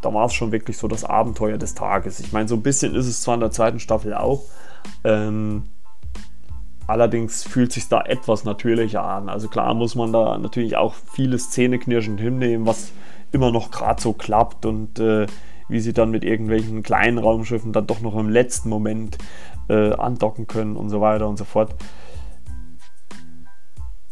[0.00, 2.20] da war es schon wirklich so das Abenteuer des Tages.
[2.20, 4.44] Ich meine, so ein bisschen ist es zwar in der zweiten Staffel auch,
[5.04, 5.64] ähm,
[6.86, 9.28] allerdings fühlt sich da etwas natürlicher an.
[9.28, 12.92] Also klar muss man da natürlich auch viele Zähneknirschen hinnehmen, was
[13.30, 15.26] immer noch gerade so klappt und äh,
[15.68, 19.18] wie sie dann mit irgendwelchen kleinen Raumschiffen dann doch noch im letzten Moment
[19.68, 21.74] äh, andocken können und so weiter und so fort.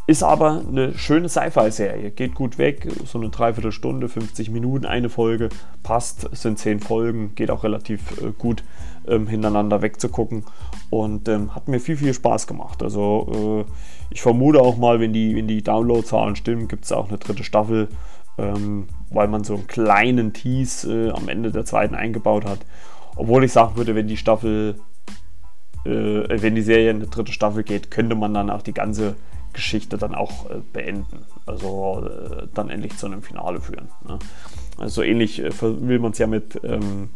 [0.06, 2.10] Ist aber eine schöne Sci-Fi-Serie.
[2.10, 5.48] Geht gut weg, so eine Dreiviertelstunde, 50 Minuten, eine Folge,
[5.82, 8.64] passt, sind 10 Folgen, geht auch relativ äh, gut
[9.08, 10.44] ähm, hintereinander wegzugucken
[10.90, 12.82] und ähm, hat mir viel, viel Spaß gemacht.
[12.82, 13.72] Also äh,
[14.10, 17.42] ich vermute auch mal, wenn die, wenn die Downloadzahlen stimmen, gibt es auch eine dritte
[17.42, 17.88] Staffel,
[18.38, 22.60] ähm, weil man so einen kleinen Tease äh, am Ende der zweiten eingebaut hat.
[23.16, 24.76] Obwohl ich sagen würde, wenn die Staffel
[25.84, 29.16] äh, wenn die Serie in eine dritte Staffel geht, könnte man dann auch die ganze
[29.52, 31.24] Geschichte dann auch äh, beenden.
[31.46, 33.88] Also äh, dann endlich zu einem Finale führen.
[34.06, 34.18] Ne?
[34.78, 37.10] Also ähnlich äh, will man es ja mit ähm,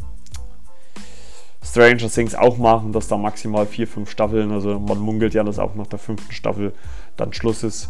[1.62, 5.58] Stranger Things auch machen, dass da maximal vier, fünf Staffeln, also man munkelt ja, dass
[5.58, 6.72] auch nach der fünften Staffel
[7.16, 7.88] dann Schluss ist.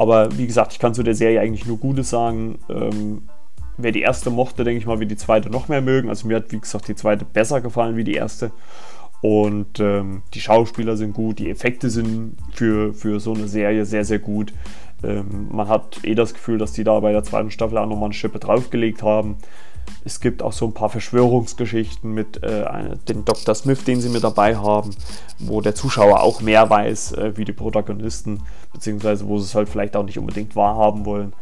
[0.00, 2.58] Aber wie gesagt, ich kann zu der Serie eigentlich nur Gutes sagen.
[2.70, 3.28] Ähm,
[3.76, 6.08] wer die erste mochte, denke ich mal, wird die zweite noch mehr mögen.
[6.08, 8.50] Also mir hat, wie gesagt, die zweite besser gefallen wie die erste.
[9.20, 14.06] Und ähm, die Schauspieler sind gut, die Effekte sind für, für so eine Serie sehr,
[14.06, 14.54] sehr gut.
[15.04, 18.06] Ähm, man hat eh das Gefühl, dass die da bei der zweiten Staffel auch nochmal
[18.06, 19.36] eine Schippe draufgelegt haben.
[20.04, 22.64] Es gibt auch so ein paar Verschwörungsgeschichten mit äh,
[23.08, 23.54] dem Dr.
[23.54, 24.90] Smith, den sie mit dabei haben,
[25.38, 29.68] wo der Zuschauer auch mehr weiß äh, wie die Protagonisten, beziehungsweise wo sie es halt
[29.68, 31.32] vielleicht auch nicht unbedingt wahrhaben wollen.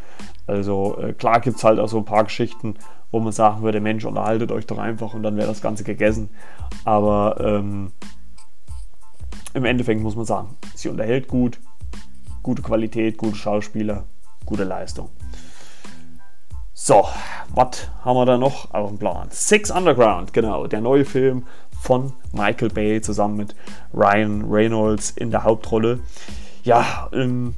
[0.47, 2.75] Also äh, klar gibt es halt auch so ein paar Geschichten,
[3.11, 6.31] wo man sagen würde, Mensch, unterhaltet euch doch einfach und dann wäre das Ganze gegessen.
[6.85, 7.93] Aber ähm,
[9.55, 11.59] im Endeffekt muss man sagen, sie unterhält gut,
[12.43, 14.05] gute Qualität, gute Schauspieler,
[14.45, 15.11] gute Leistung.
[16.81, 17.05] So,
[17.53, 19.27] was haben wir da noch auf dem Plan?
[19.31, 21.45] Six Underground, genau, der neue Film
[21.83, 23.57] von Michael Bay zusammen mit
[23.93, 25.99] Ryan Reynolds in der Hauptrolle.
[26.63, 27.55] Ja, ähm,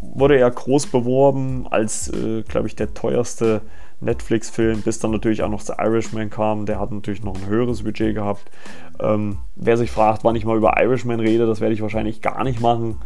[0.00, 3.60] wurde er groß beworben als, äh, glaube ich, der teuerste
[4.00, 6.64] Netflix-Film, bis dann natürlich auch noch The Irishman kam.
[6.64, 8.50] Der hat natürlich noch ein höheres Budget gehabt.
[8.98, 12.42] Ähm, wer sich fragt, wann ich mal über Irishman rede, das werde ich wahrscheinlich gar
[12.42, 12.96] nicht machen,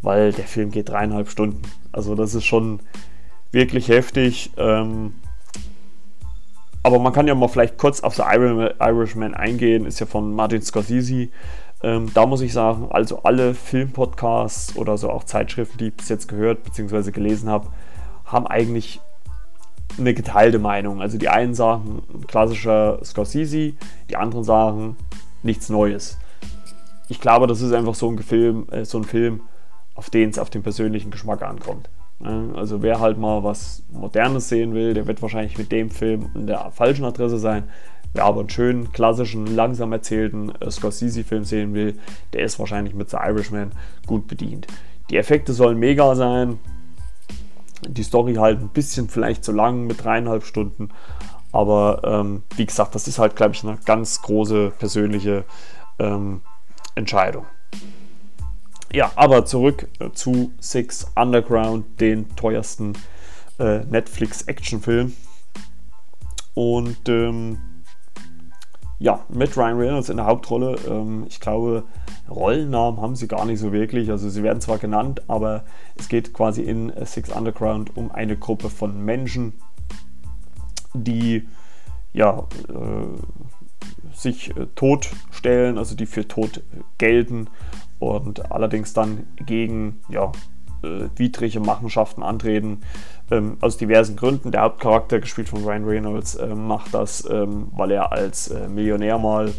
[0.00, 1.62] weil der Film geht dreieinhalb Stunden.
[1.90, 2.78] Also das ist schon
[3.52, 4.50] wirklich heftig.
[4.56, 5.14] Ähm,
[6.82, 10.62] aber man kann ja mal vielleicht kurz auf The Irishman eingehen, ist ja von Martin
[10.62, 11.28] Scorsese.
[11.82, 16.08] Ähm, da muss ich sagen, also alle Filmpodcasts oder so auch Zeitschriften, die ich bis
[16.08, 17.10] jetzt gehört bzw.
[17.10, 17.68] gelesen habe,
[18.24, 19.00] haben eigentlich
[19.96, 21.00] eine geteilte Meinung.
[21.00, 23.74] Also die einen sagen klassischer Scorsese,
[24.10, 24.96] die anderen sagen
[25.42, 26.18] nichts Neues.
[27.08, 29.42] Ich glaube, das ist einfach so ein Film, äh, so ein Film
[29.94, 31.88] auf den es auf den persönlichen Geschmack ankommt.
[32.20, 36.46] Also wer halt mal was Modernes sehen will, der wird wahrscheinlich mit dem Film in
[36.48, 37.64] der falschen Adresse sein.
[38.12, 41.98] Wer aber einen schönen, klassischen, langsam erzählten äh, Scorsese-Film sehen will,
[42.32, 43.72] der ist wahrscheinlich mit The Irishman
[44.06, 44.66] gut bedient.
[45.10, 46.58] Die Effekte sollen mega sein,
[47.86, 50.88] die Story halt ein bisschen vielleicht zu lang mit dreieinhalb Stunden.
[51.52, 55.44] Aber ähm, wie gesagt, das ist halt, glaube ich, eine ganz große persönliche
[55.98, 56.42] ähm,
[56.94, 57.46] Entscheidung.
[58.92, 62.94] Ja, aber zurück äh, zu Six Underground, den teuersten
[63.58, 65.12] äh, Netflix-Actionfilm.
[66.54, 67.58] Und ähm,
[68.98, 70.76] ja, mit Ryan Reynolds in der Hauptrolle.
[70.88, 71.84] Ähm, ich glaube,
[72.28, 74.10] Rollennamen haben sie gar nicht so wirklich.
[74.10, 75.64] Also sie werden zwar genannt, aber
[75.96, 79.52] es geht quasi in Six Underground um eine Gruppe von Menschen,
[80.94, 81.46] die
[82.12, 86.62] ja äh, sich äh, tot stellen, also die für tot
[86.96, 87.48] gelten
[87.98, 90.32] und allerdings dann gegen ja,
[90.82, 92.80] äh, widrige Machenschaften antreten.
[93.30, 94.52] Ähm, aus diversen Gründen.
[94.52, 99.18] Der Hauptcharakter, gespielt von Ryan Reynolds, äh, macht das, ähm, weil er als äh, Millionär
[99.18, 99.52] mal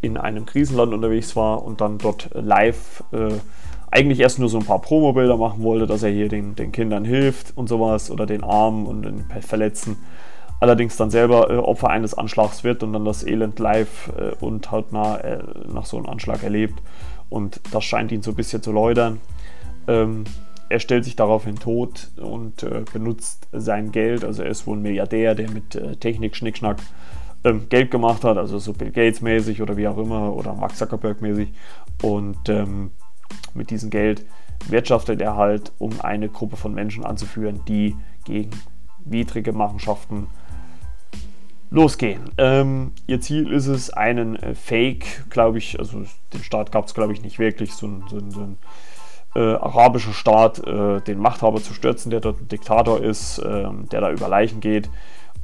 [0.00, 3.34] in einem Krisenland unterwegs war und dann dort live äh,
[3.90, 7.04] eigentlich erst nur so ein paar Promobilder machen wollte, dass er hier den, den Kindern
[7.04, 9.96] hilft und sowas oder den Armen und den Verletzten.
[10.60, 14.70] Allerdings dann selber äh, Opfer eines Anschlags wird und dann das Elend live äh, und
[14.70, 16.80] hautnah äh, nach so einem Anschlag erlebt.
[17.30, 19.20] Und das scheint ihn so ein bisschen zu läutern.
[19.88, 20.24] Ähm,
[20.68, 24.24] er stellt sich daraufhin tot und äh, benutzt sein Geld.
[24.24, 26.78] Also er ist wohl ein Milliardär, der mit äh, Technik, Schnickschnack
[27.44, 30.76] ähm, Geld gemacht hat, also so Bill Gates mäßig oder wie auch immer oder Mark
[30.76, 31.52] Zuckerberg mäßig.
[32.02, 32.92] Und ähm,
[33.54, 34.24] mit diesem Geld
[34.68, 38.50] wirtschaftet er halt, um eine Gruppe von Menschen anzuführen, die gegen
[39.04, 40.28] widrige Machenschaften
[41.70, 42.30] losgehen.
[42.36, 46.94] Ähm, ihr Ziel ist es, einen äh, Fake, glaube ich, also den Staat gab es,
[46.94, 48.58] glaube ich, nicht wirklich, so ein, so so ein
[49.36, 54.00] äh, arabischer Staat, äh, den Machthaber zu stürzen, der dort ein Diktator ist, ähm, der
[54.00, 54.90] da über Leichen geht.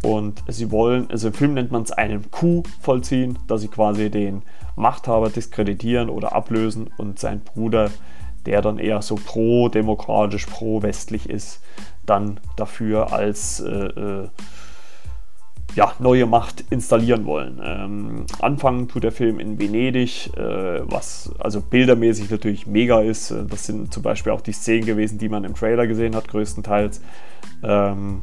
[0.03, 4.11] Und sie wollen, also im Film nennt man es einen Coup vollziehen, dass sie quasi
[4.11, 4.43] den
[4.75, 7.91] Machthaber diskreditieren oder ablösen und sein Bruder,
[8.45, 11.63] der dann eher so pro-demokratisch, pro-westlich ist,
[12.05, 14.29] dann dafür als äh, äh,
[15.75, 17.61] ja, neue Macht installieren wollen.
[17.63, 23.31] Ähm, anfangen tut der Film in Venedig, äh, was also bildermäßig natürlich mega ist.
[23.31, 26.29] Äh, das sind zum Beispiel auch die Szenen gewesen, die man im Trailer gesehen hat,
[26.29, 27.03] größtenteils.
[27.63, 28.23] Ähm,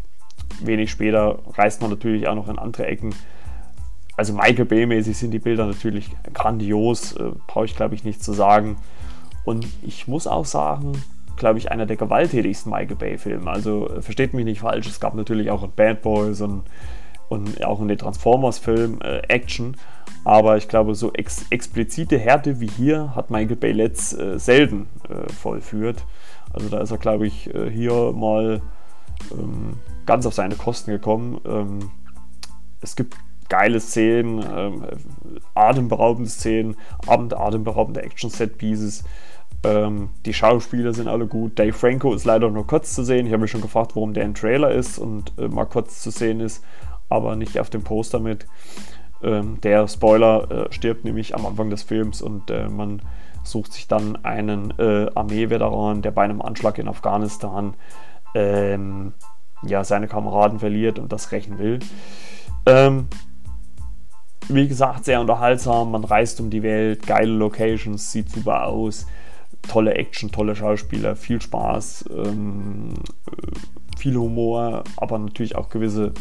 [0.62, 3.14] wenig später reist man natürlich auch noch in andere Ecken.
[4.16, 8.34] Also Michael Bay-mäßig sind die Bilder natürlich grandios, äh, brauche ich glaube ich nicht zu
[8.34, 8.78] sagen.
[9.46, 10.94] Und ich muss auch sagen,
[11.36, 13.50] glaube ich, einer der gewalttätigsten Michael Bay-Filme.
[13.50, 16.64] Also äh, versteht mich nicht falsch, es gab natürlich auch Bad Boys und,
[17.34, 19.76] und auch in den Transformers-Film äh, Action.
[20.26, 24.88] Aber ich glaube, so ex explizite Härte wie hier hat Michael Bay letzt äh, selten
[25.10, 26.06] äh, vollführt.
[26.54, 28.62] Also da ist er, glaube ich, äh, hier mal
[29.32, 31.42] ähm, ganz auf seine Kosten gekommen.
[31.46, 31.92] Ähm,
[32.82, 33.18] es gibt
[33.50, 34.86] geile Szenen, ähm,
[35.54, 36.76] atemberaubende Szenen,
[37.08, 39.04] atemberaubende Action-Set-Pieces.
[39.64, 41.58] Ähm, die Schauspieler sind alle gut.
[41.58, 43.26] Dave Franco ist leider nur kurz zu sehen.
[43.26, 46.10] Ich habe mich schon gefragt, warum der ein Trailer ist und äh, mal kurz zu
[46.10, 46.64] sehen ist,
[47.14, 48.46] aber nicht auf dem Poster mit.
[49.22, 53.02] Ähm, der Spoiler äh, stirbt nämlich am Anfang des Films und äh, man
[53.44, 57.76] sucht sich dann einen äh, Armee-Veteran, der bei einem Anschlag in Afghanistan
[58.36, 59.14] ähm,
[59.66, 61.80] ja, seine Kameraden verliert und das rächen will.
[62.66, 63.08] Ähm,
[64.50, 65.92] wie gesagt, sehr unterhaltsam.
[65.92, 69.06] Man reist um die Welt, geile Locations, sieht super aus,
[69.70, 72.94] tolle Action, tolle Schauspieler, viel Spaß, ähm,
[73.32, 76.14] äh, viel Humor, aber natürlich auch gewisse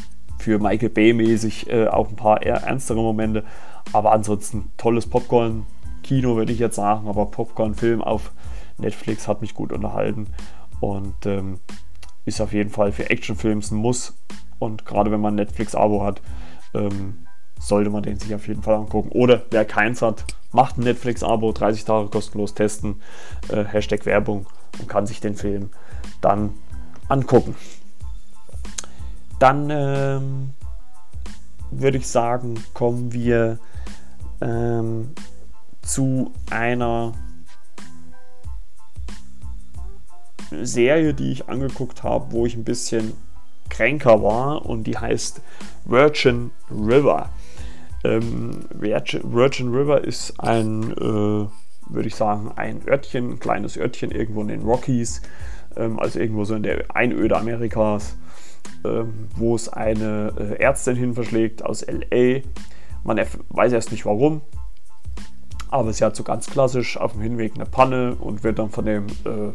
[0.42, 3.44] für Michael Bay mäßig äh, auch ein paar eher ernstere Momente.
[3.92, 8.32] Aber ansonsten tolles Popcorn-Kino, würde ich jetzt sagen, aber Popcorn-Film auf
[8.78, 10.28] Netflix hat mich gut unterhalten
[10.80, 11.60] und ähm,
[12.24, 14.14] ist auf jeden Fall für Actionfilms ein Muss.
[14.58, 16.20] Und gerade wenn man Netflix-Abo hat,
[16.74, 17.26] ähm,
[17.60, 19.10] sollte man den sich auf jeden Fall angucken.
[19.12, 23.00] Oder wer keins hat, macht ein Netflix-Abo, 30 Tage kostenlos testen,
[23.48, 24.46] äh, Hashtag Werbung
[24.80, 25.70] und kann sich den Film
[26.20, 26.54] dann
[27.08, 27.54] angucken.
[29.42, 30.50] Dann ähm,
[31.72, 33.58] würde ich sagen, kommen wir
[34.40, 35.08] ähm,
[35.80, 37.14] zu einer
[40.52, 43.14] Serie, die ich angeguckt habe, wo ich ein bisschen
[43.68, 45.40] kränker war und die heißt
[45.86, 47.28] Virgin River.
[48.04, 51.48] Ähm, Virgin River ist ein, äh,
[51.92, 55.20] würde ich sagen, ein Örtchen, ein kleines Örtchen irgendwo in den Rockies,
[55.74, 58.14] ähm, also irgendwo so in der Einöde Amerikas,
[59.36, 62.40] wo es eine äh, Ärztin hin verschlägt aus LA.
[63.04, 63.20] Man
[63.50, 64.40] weiß erst nicht warum,
[65.70, 68.84] aber sie hat so ganz klassisch auf dem Hinweg eine Panne und wird dann von
[68.84, 69.52] dem äh,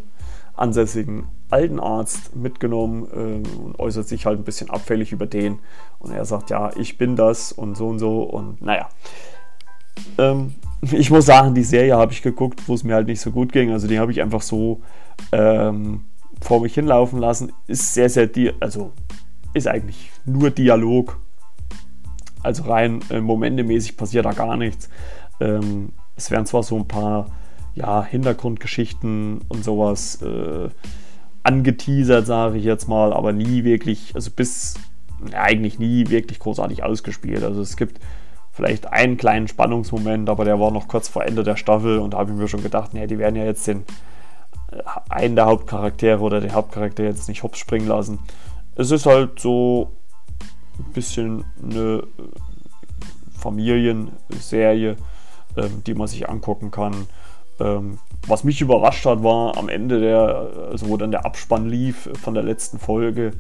[0.56, 5.60] ansässigen alten Arzt mitgenommen äh, und äußert sich halt ein bisschen abfällig über den.
[6.00, 8.24] Und er sagt, ja, ich bin das und so und so.
[8.24, 8.90] Und naja.
[10.18, 13.32] Ähm, ich muss sagen, die Serie habe ich geguckt, wo es mir halt nicht so
[13.32, 13.72] gut ging.
[13.72, 14.82] Also die habe ich einfach so
[15.32, 16.06] ähm,
[16.42, 17.52] vor mich hinlaufen lassen.
[17.68, 18.94] Ist sehr, sehr, also
[19.54, 21.20] ist eigentlich nur Dialog.
[22.44, 24.90] Also rein äh, momentemäßig passiert da gar nichts.
[25.40, 27.28] Ähm, es werden zwar so ein paar
[27.76, 30.70] ja, Hintergrundgeschichten und sowas äh,
[31.44, 34.76] angeteasert, sage ich jetzt mal, aber nie wirklich, also bis
[35.32, 37.44] ja, eigentlich nie wirklich großartig ausgespielt.
[37.44, 38.00] Also es gibt
[38.52, 42.18] vielleicht einen kleinen Spannungsmoment, aber der war noch kurz vor Ende der Staffel und da
[42.18, 43.84] habe ich mir schon gedacht, nee, die werden ja jetzt den
[45.10, 48.20] einen der Hauptcharaktere oder den Hauptcharakter jetzt nicht hops springen lassen.
[48.76, 49.92] Es ist halt so
[50.80, 52.04] ein bisschen eine
[53.38, 54.98] Familienserie,
[55.56, 57.08] ähm, die man sich angucken kann.
[57.60, 62.10] Ähm, was mich überrascht hat, war am Ende der, also wo dann der Abspann lief
[62.22, 63.34] von der letzten Folge,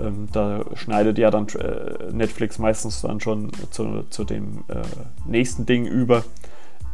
[0.00, 4.82] ähm, da schneidet ja dann äh, Netflix meistens dann schon zu, zu dem äh,
[5.26, 6.24] nächsten Ding über.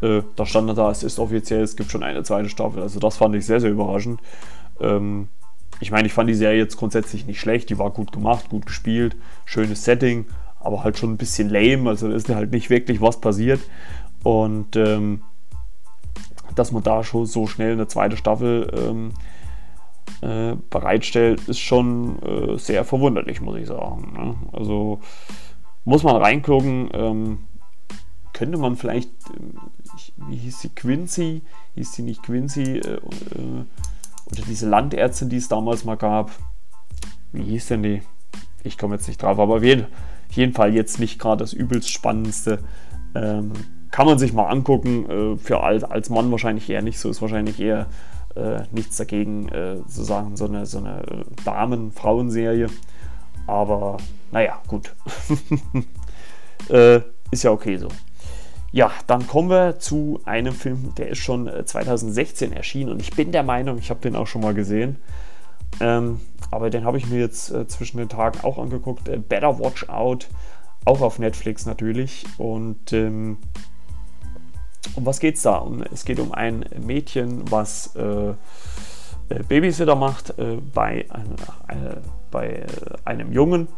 [0.02, 2.82] Äh, da stand dann da, es ist offiziell, es gibt schon eine zweite Staffel.
[2.82, 4.20] Also das fand ich sehr, sehr überraschend.
[4.80, 5.28] Ähm,
[5.80, 8.66] ich meine, ich fand die Serie jetzt grundsätzlich nicht schlecht, die war gut gemacht, gut
[8.66, 10.26] gespielt, schönes Setting,
[10.61, 13.61] aber halt schon ein bisschen lame, also da ist halt nicht wirklich was passiert.
[14.22, 15.22] Und ähm,
[16.55, 19.12] dass man da schon so schnell eine zweite Staffel ähm,
[20.20, 24.12] äh, bereitstellt, ist schon äh, sehr verwunderlich, muss ich sagen.
[24.12, 24.34] Ne?
[24.53, 25.01] Also
[25.84, 26.90] muss man reingucken.
[26.92, 27.38] Ähm,
[28.41, 31.43] könnte man vielleicht, äh, wie hieß sie, Quincy?
[31.74, 32.78] Hieß sie nicht Quincy?
[32.78, 33.01] Äh, äh,
[34.32, 36.30] oder diese Landärztin, die es damals mal gab.
[37.32, 38.03] Wie hieß denn die?
[38.64, 41.53] ich komme jetzt nicht drauf, aber auf jeden, auf jeden Fall jetzt nicht gerade das
[41.53, 42.61] übelst spannendste.
[43.14, 43.53] Ähm,
[43.91, 45.11] kann man sich mal angucken.
[45.11, 47.88] Äh, für als, als Mann wahrscheinlich eher nicht so, ist wahrscheinlich eher
[48.36, 52.68] äh, nichts dagegen, äh, sozusagen so eine, so eine Damen-Frauen-Serie.
[53.47, 53.99] Aber
[54.32, 54.95] naja, gut.
[56.70, 57.88] äh, ist ja okay so.
[58.72, 63.10] Ja, dann kommen wir zu einem Film, der ist schon 2016 äh, erschienen und ich
[63.10, 64.96] bin der Meinung, ich habe den auch schon mal gesehen.
[65.80, 66.20] Ähm,
[66.52, 69.08] aber den habe ich mir jetzt äh, zwischen den Tagen auch angeguckt.
[69.08, 70.28] Äh, Better Watch Out,
[70.84, 72.24] auch auf Netflix natürlich.
[72.38, 73.38] Und ähm,
[74.94, 75.66] um was geht es da?
[75.92, 78.34] Es geht um ein Mädchen, was äh, äh
[79.48, 81.06] Babysitter macht äh, bei,
[82.30, 82.66] bei
[83.04, 83.68] einem Jungen.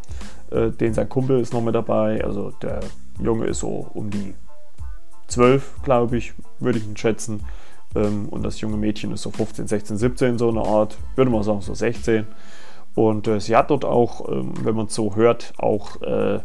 [0.51, 2.23] den sein Kumpel ist noch mit dabei.
[2.23, 2.81] Also der
[3.19, 4.35] Junge ist so um die
[5.33, 7.45] 12, glaube ich, würde ich ihn schätzen.
[7.95, 11.43] Ähm, und das junge Mädchen ist so 15, 16, 17, so eine Art, würde man
[11.43, 12.27] sagen, so 16.
[12.95, 16.41] Und äh, sie hat dort auch, ähm, wenn man es so hört, auch äh,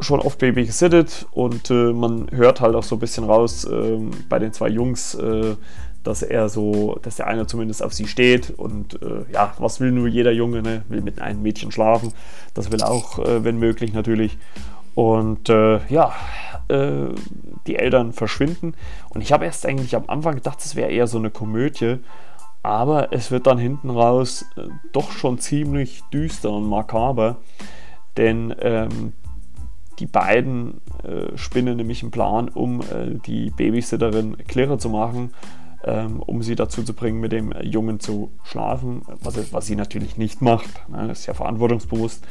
[0.00, 4.10] schon oft Baby gesittet und äh, man hört halt auch so ein bisschen raus ähm,
[4.28, 5.56] bei den zwei Jungs, äh,
[6.02, 9.92] dass er so, dass der eine zumindest auf sie steht und äh, ja, was will
[9.92, 10.82] nur jeder Junge, ne?
[10.88, 12.12] will mit einem Mädchen schlafen,
[12.52, 14.36] das will auch, äh, wenn möglich natürlich
[14.96, 16.14] und äh, ja,
[16.68, 17.14] äh,
[17.66, 18.72] die Eltern verschwinden.
[19.10, 21.98] Und ich habe erst eigentlich am Anfang gedacht, es wäre eher so eine Komödie.
[22.62, 27.36] Aber es wird dann hinten raus äh, doch schon ziemlich düster und makaber.
[28.16, 29.12] Denn ähm,
[29.98, 35.34] die beiden äh, spinnen nämlich einen Plan, um äh, die Babysitterin Claire zu machen,
[35.84, 40.16] ähm, um sie dazu zu bringen, mit dem Jungen zu schlafen, was, was sie natürlich
[40.16, 40.88] nicht macht.
[40.88, 42.26] Ne, ist ja verantwortungsbewusst.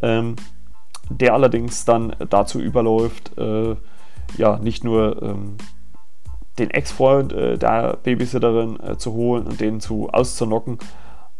[0.00, 0.36] Ähm,
[1.10, 3.76] der allerdings dann dazu überläuft, äh,
[4.36, 5.56] ja, nicht nur ähm,
[6.58, 10.78] den Ex-Freund äh, der Babysitterin äh, zu holen und den zu auszunocken,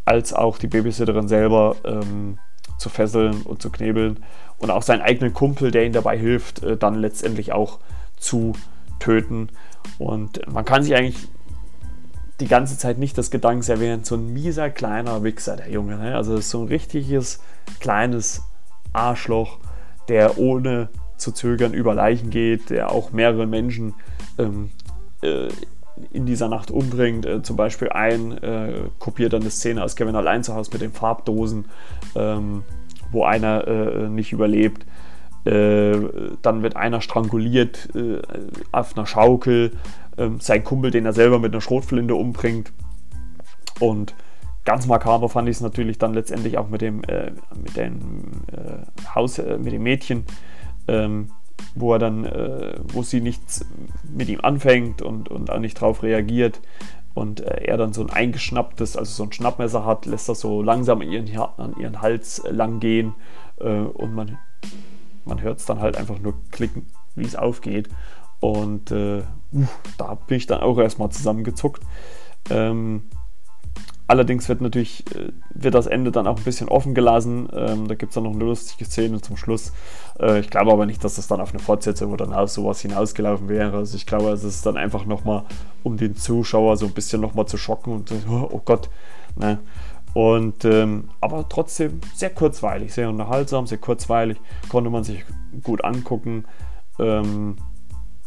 [0.04, 2.38] als auch die Babysitterin selber ähm,
[2.78, 4.24] zu fesseln und zu knebeln
[4.58, 7.78] und auch seinen eigenen Kumpel, der ihm dabei hilft, äh, dann letztendlich auch
[8.16, 8.54] zu
[9.00, 9.48] töten.
[9.98, 11.28] Und man kann sich eigentlich
[12.40, 15.96] die ganze Zeit nicht das Gedanken servieren, so ein mieser kleiner Wichser, der Junge.
[15.96, 16.14] Ne?
[16.14, 17.40] Also so ein richtiges
[17.80, 18.42] kleines
[18.92, 19.58] Arschloch,
[20.08, 23.94] der ohne zu zögern über Leichen geht, der auch mehrere Menschen
[24.38, 24.70] ähm,
[25.22, 25.48] äh,
[26.12, 27.26] in dieser Nacht umbringt.
[27.26, 30.82] Äh, zum Beispiel ein äh, kopiert dann eine Szene aus Kevin allein zu Hause mit
[30.82, 31.66] den Farbdosen,
[32.14, 32.62] ähm,
[33.10, 34.86] wo einer äh, nicht überlebt.
[35.44, 35.98] Äh,
[36.42, 38.20] dann wird einer stranguliert äh,
[38.72, 39.72] auf einer Schaukel.
[40.16, 42.72] Ähm, sein Kumpel, den er selber mit einer Schrotflinte umbringt.
[43.80, 44.14] Und
[44.68, 49.14] Ganz makaber fand ich es natürlich dann letztendlich auch mit dem, äh, mit dem äh,
[49.14, 50.24] Haus, äh, mit dem Mädchen,
[50.88, 51.30] ähm,
[51.74, 53.64] wo er dann, äh, wo sie nichts
[54.04, 56.60] mit ihm anfängt und, und auch nicht drauf reagiert
[57.14, 60.60] und äh, er dann so ein eingeschnapptes, also so ein Schnappmesser hat, lässt das so
[60.60, 63.14] langsam an ihren, an ihren Hals lang gehen
[63.60, 64.36] äh, und man,
[65.24, 67.88] man hört es dann halt einfach nur klicken, wie es aufgeht.
[68.40, 69.22] Und uh,
[69.96, 71.82] da bin ich dann auch erstmal zusammengezuckt.
[72.50, 73.04] Ähm,
[74.08, 77.46] Allerdings wird natürlich äh, wird das Ende dann auch ein bisschen offen gelassen.
[77.52, 79.72] Ähm, da gibt es dann noch eine lustige Szene zum Schluss.
[80.18, 83.50] Äh, ich glaube aber nicht, dass das dann auf eine Fortsetzung oder auf sowas hinausgelaufen
[83.50, 83.76] wäre.
[83.76, 85.44] Also ich glaube, es ist dann einfach nochmal,
[85.82, 88.88] um den Zuschauer so ein bisschen nochmal zu schocken und oh, oh Gott.
[89.36, 89.58] Ne?
[90.14, 94.38] Und ähm, aber trotzdem sehr kurzweilig, sehr unterhaltsam, sehr kurzweilig,
[94.70, 95.22] konnte man sich
[95.62, 96.46] gut angucken.
[96.98, 97.56] Ähm,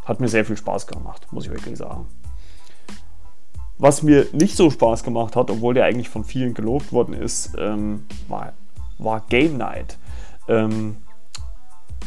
[0.06, 2.06] hat mir sehr viel Spaß gemacht, muss ich wirklich sagen.
[3.82, 7.56] Was mir nicht so Spaß gemacht hat, obwohl der eigentlich von vielen gelobt worden ist,
[7.58, 8.54] ähm, war,
[9.00, 9.98] war, Game Night.
[10.48, 10.98] Ähm,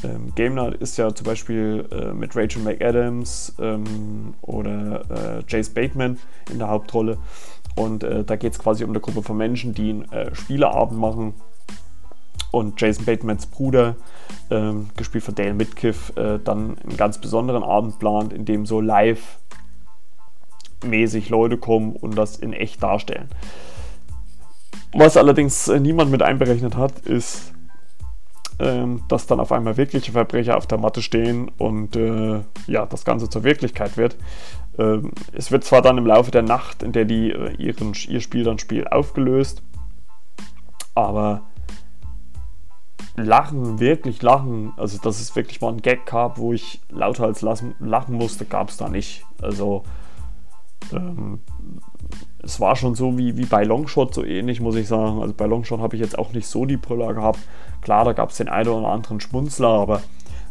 [0.05, 5.71] ähm, Game Night ist ja zum Beispiel äh, mit Rachel McAdams ähm, oder äh, Jace
[5.71, 7.19] Bateman in der Hauptrolle.
[7.75, 11.01] Und äh, da geht es quasi um eine Gruppe von Menschen, die einen äh, Spieleabend
[11.01, 11.35] machen.
[12.53, 13.97] Und Jason Batemans Bruder,
[14.49, 18.81] ähm, gespielt von Dale Midkiff, äh, dann einen ganz besonderen Abend plant, in dem so
[18.81, 19.39] live
[20.85, 23.29] mäßig Leute kommen und das in echt darstellen.
[24.93, 27.53] Was allerdings äh, niemand mit einberechnet hat, ist,
[28.61, 33.05] ähm, dass dann auf einmal wirkliche Verbrecher auf der Matte stehen und äh, ja, das
[33.05, 34.17] Ganze zur Wirklichkeit wird.
[34.79, 38.21] Ähm, es wird zwar dann im Laufe der Nacht, in der die äh, ihren, ihr
[38.21, 39.63] Spiel dann spielt, aufgelöst,
[40.95, 41.43] aber
[43.17, 47.75] Lachen, wirklich lachen, also dass es wirklich mal einen Gag gab, wo ich lauthals lachen,
[47.79, 49.25] lachen musste, gab es da nicht.
[49.41, 49.85] Also
[50.93, 51.41] ähm,
[52.43, 55.21] es war schon so wie, wie bei Longshot, so ähnlich muss ich sagen.
[55.21, 57.41] Also bei Longshot habe ich jetzt auch nicht so die Brüller gehabt.
[57.81, 60.03] Klar, da gab es den einen oder anderen Schmunzler, aber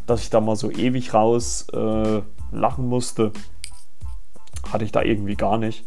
[0.08, 2.22] dass ich da mal so ewig raus äh,
[2.52, 3.32] lachen musste,
[4.72, 5.86] hatte ich da irgendwie gar nicht.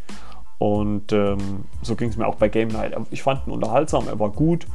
[0.59, 2.97] Und ähm, so ging es mir auch bei Game Night.
[3.11, 4.67] Ich fand ihn unterhaltsam, er war gut.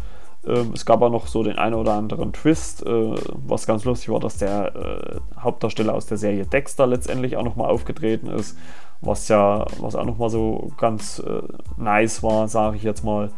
[0.46, 4.10] Ähm, es gab auch noch so den einen oder anderen Twist, äh, was ganz lustig
[4.10, 8.58] war, dass der äh, Hauptdarsteller aus der Serie Dexter letztendlich auch nochmal aufgetreten ist,
[9.02, 11.42] was ja, was auch nochmal so ganz äh,
[11.78, 13.32] nice war, sage ich jetzt mal.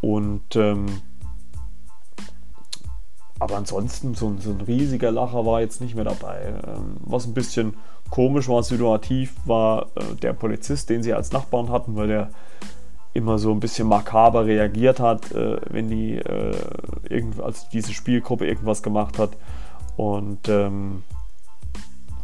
[0.00, 0.86] Und ähm,
[3.40, 6.54] aber ansonsten, so, so, ein riesiger Lacher war jetzt nicht mehr dabei.
[6.66, 7.74] Ähm, was ein bisschen
[8.10, 12.30] komisch war, situativ, war äh, der Polizist, den sie als Nachbarn hatten, weil der
[13.14, 16.56] immer so ein bisschen makaber reagiert hat, äh, wenn die, äh,
[17.08, 19.30] irgend, also diese Spielgruppe irgendwas gemacht hat.
[19.96, 21.04] Und ähm,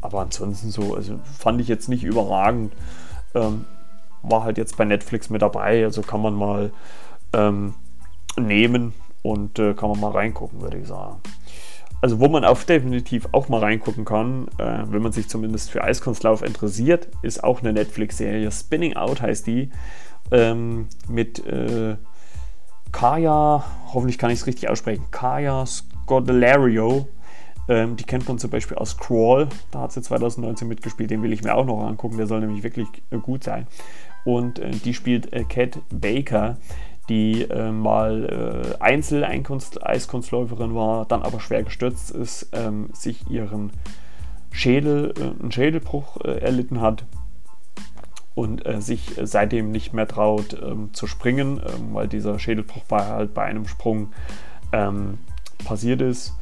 [0.05, 2.73] aber ansonsten so, also fand ich jetzt nicht überragend.
[3.35, 3.65] Ähm,
[4.23, 6.73] war halt jetzt bei Netflix mit dabei, also kann man mal
[7.33, 7.75] ähm,
[8.37, 8.93] nehmen
[9.23, 11.21] und äh, kann man mal reingucken, würde ich sagen.
[12.01, 15.83] Also wo man auch definitiv auch mal reingucken kann, äh, wenn man sich zumindest für
[15.83, 18.51] Eiskunstlauf interessiert, ist auch eine Netflix-Serie.
[18.51, 19.71] Spinning Out heißt die.
[20.31, 21.97] Ähm, mit äh,
[22.93, 27.09] Kaya, hoffentlich kann ich es richtig aussprechen, Kaya Scodelario.
[27.69, 31.33] Ähm, die kennt man zum Beispiel aus Crawl, da hat sie 2019 mitgespielt, den will
[31.33, 33.67] ich mir auch noch angucken, der soll nämlich wirklich äh, gut sein.
[34.25, 36.59] Und äh, die spielt äh, Kat Baker,
[37.09, 43.73] die äh, mal äh, Einzel-Eiskunstläuferin war, dann aber schwer gestürzt ist, ähm, sich ihren
[44.51, 47.05] Schädel, äh, einen Schädelbruch äh, erlitten hat
[48.35, 53.05] und äh, sich seitdem nicht mehr traut ähm, zu springen, ähm, weil dieser Schädelbruch bei,
[53.05, 54.13] halt bei einem Sprung
[54.73, 55.19] ähm,
[55.65, 56.35] passiert ist.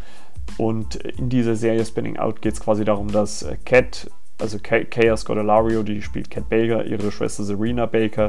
[0.59, 5.16] Und in dieser Serie Spinning Out geht es quasi darum, dass äh, Cat, also Kaya
[5.16, 8.28] Scodelario, die spielt Cat Baker, ihre Schwester Serena Baker,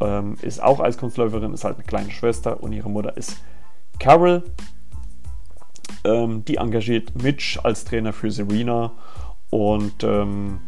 [0.00, 3.42] ähm, ist auch Eiskunstläuferin, ist halt eine kleine Schwester und ihre Mutter ist
[3.98, 4.44] Carol.
[6.04, 8.92] Ähm, die engagiert Mitch als Trainer für Serena
[9.50, 10.60] und ähm,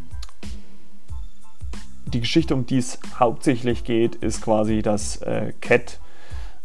[2.06, 6.00] die Geschichte, um die es hauptsächlich geht, ist quasi, dass äh, Cat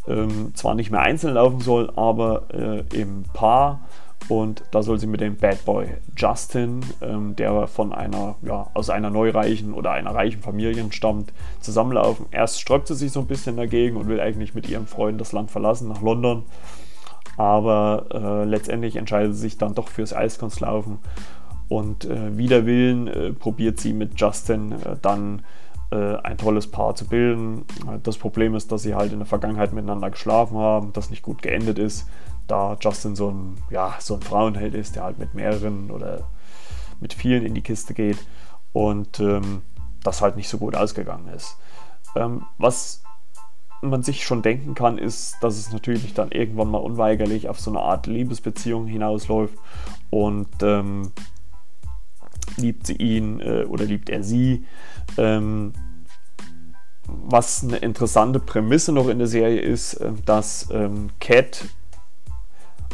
[0.08, 3.82] ähm, zwar nicht mehr einzeln laufen soll, aber äh, im Paar
[4.28, 8.90] und da soll sie mit dem Bad Boy Justin, ähm, der von einer, ja, aus
[8.90, 12.26] einer neureichen oder einer reichen Familie stammt, zusammenlaufen.
[12.32, 15.32] Erst sträubt sie sich so ein bisschen dagegen und will eigentlich mit ihrem Freund das
[15.32, 16.44] Land verlassen, nach London.
[17.38, 21.00] Aber äh, letztendlich entscheidet sie sich dann doch fürs Eiskunstlaufen.
[21.68, 25.44] Und äh, wider Willen äh, probiert sie mit Justin äh, dann
[25.92, 27.66] äh, ein tolles Paar zu bilden.
[28.04, 31.42] Das Problem ist, dass sie halt in der Vergangenheit miteinander geschlafen haben, das nicht gut
[31.42, 32.08] geendet ist
[32.48, 36.28] da Justin so ein, ja, so ein Frauenheld ist, der halt mit mehreren oder
[37.00, 38.18] mit vielen in die Kiste geht
[38.74, 39.64] und ähm,
[40.04, 41.58] das halt nicht so gut ausgegangen ist.
[42.16, 43.04] Ähm, was
[43.82, 47.72] man sich schon denken kann, ist, dass es natürlich dann irgendwann mal unweigerlich auf so
[47.72, 49.58] eine Art Liebesbeziehung hinausläuft
[50.10, 51.12] und ähm,
[52.58, 54.66] liebt sie ihn äh, oder liebt er sie.
[55.18, 55.74] Ähm,
[57.08, 61.66] was eine interessante Prämisse noch in der Serie ist, äh, dass ähm, Cat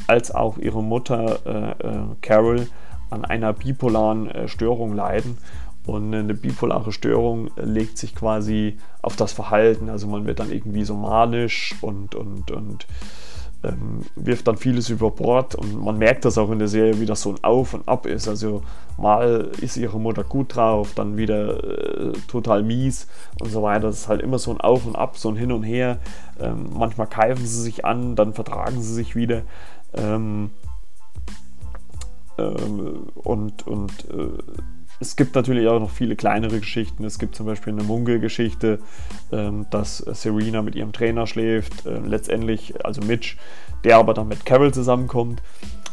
[0.07, 2.67] als auch ihre Mutter äh, äh, Carol
[3.09, 5.37] an einer bipolaren äh, Störung leiden.
[5.85, 9.89] Und eine bipolare Störung legt sich quasi auf das Verhalten.
[9.89, 12.85] Also man wird dann irgendwie so manisch und, und, und
[13.63, 15.55] ähm, wirft dann vieles über Bord.
[15.55, 18.05] Und man merkt das auch in der Serie, wie das so ein Auf und Ab
[18.05, 18.27] ist.
[18.27, 18.61] Also
[18.97, 23.07] mal ist ihre Mutter gut drauf, dann wieder äh, total mies
[23.39, 23.87] und so weiter.
[23.87, 25.97] Das ist halt immer so ein Auf und Ab, so ein Hin und Her.
[26.39, 29.43] Ähm, manchmal keifen sie sich an, dann vertragen sie sich wieder.
[29.93, 30.51] Ähm,
[32.37, 34.43] ähm, und und äh,
[35.01, 37.03] es gibt natürlich auch noch viele kleinere Geschichten.
[37.03, 38.79] Es gibt zum Beispiel eine Munkelgeschichte,
[39.31, 41.87] ähm, dass Serena mit ihrem Trainer schläft.
[41.87, 43.35] Äh, letztendlich, also Mitch,
[43.83, 45.41] der aber dann mit Carol zusammenkommt.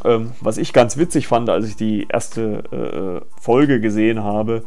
[0.05, 4.63] Ähm, was ich ganz witzig fand, als ich die erste äh, Folge gesehen habe,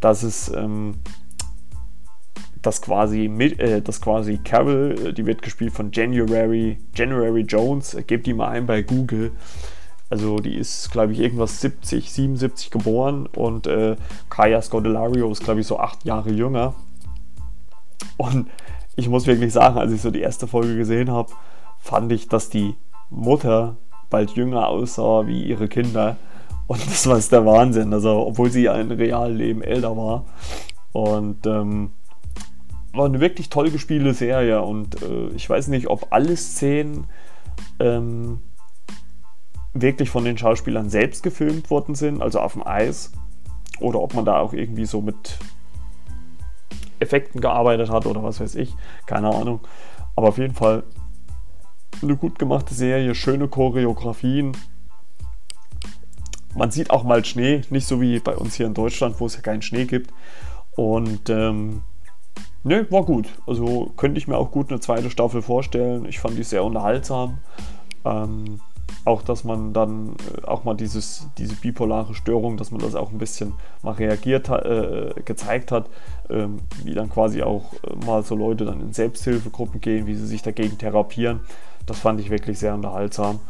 [0.00, 0.94] dass es ähm,
[2.62, 8.02] dass quasi, äh, dass quasi Carol, äh, die wird gespielt von January, January Jones, äh,
[8.02, 9.32] gebt die mal ein bei Google.
[10.08, 13.96] Also die ist, glaube ich, irgendwas 70, 77 geboren und äh,
[14.28, 16.74] Kaya Scodelario ist, glaube ich, so acht Jahre jünger.
[18.16, 18.48] Und
[18.94, 21.32] ich muss wirklich sagen, als ich so die erste Folge gesehen habe,
[21.78, 22.74] fand ich, dass die
[23.08, 23.76] Mutter
[24.10, 26.16] bald jünger aussah wie ihre Kinder.
[26.66, 27.92] Und das war der Wahnsinn.
[27.92, 30.26] Also, obwohl sie ja im realen Leben älter war.
[30.92, 31.92] Und ähm,
[32.92, 37.06] war eine wirklich toll gespielte Serie und äh, ich weiß nicht, ob alle Szenen
[37.78, 38.40] ähm,
[39.72, 43.12] wirklich von den Schauspielern selbst gefilmt worden sind, also auf dem Eis,
[43.80, 45.38] oder ob man da auch irgendwie so mit
[47.00, 48.74] Effekten gearbeitet hat oder was weiß ich,
[49.06, 49.60] keine Ahnung.
[50.14, 50.84] Aber auf jeden Fall
[52.02, 54.56] eine gut gemachte Serie, schöne Choreografien.
[56.54, 59.34] Man sieht auch mal Schnee, nicht so wie bei uns hier in Deutschland, wo es
[59.34, 60.12] ja keinen Schnee gibt.
[60.76, 61.82] Und ähm,
[62.64, 63.28] ne, war gut.
[63.46, 66.06] Also könnte ich mir auch gut eine zweite Staffel vorstellen.
[66.06, 67.38] Ich fand die sehr unterhaltsam.
[68.04, 68.60] Ähm,
[69.04, 73.10] auch, dass man dann äh, auch mal dieses, diese bipolare Störung, dass man das auch
[73.10, 75.88] ein bisschen mal reagiert äh, gezeigt hat,
[76.30, 80.26] ähm, wie dann quasi auch äh, mal so Leute dann in Selbsthilfegruppen gehen, wie sie
[80.26, 81.40] sich dagegen therapieren.
[81.86, 83.40] Das fand ich wirklich sehr unterhaltsam.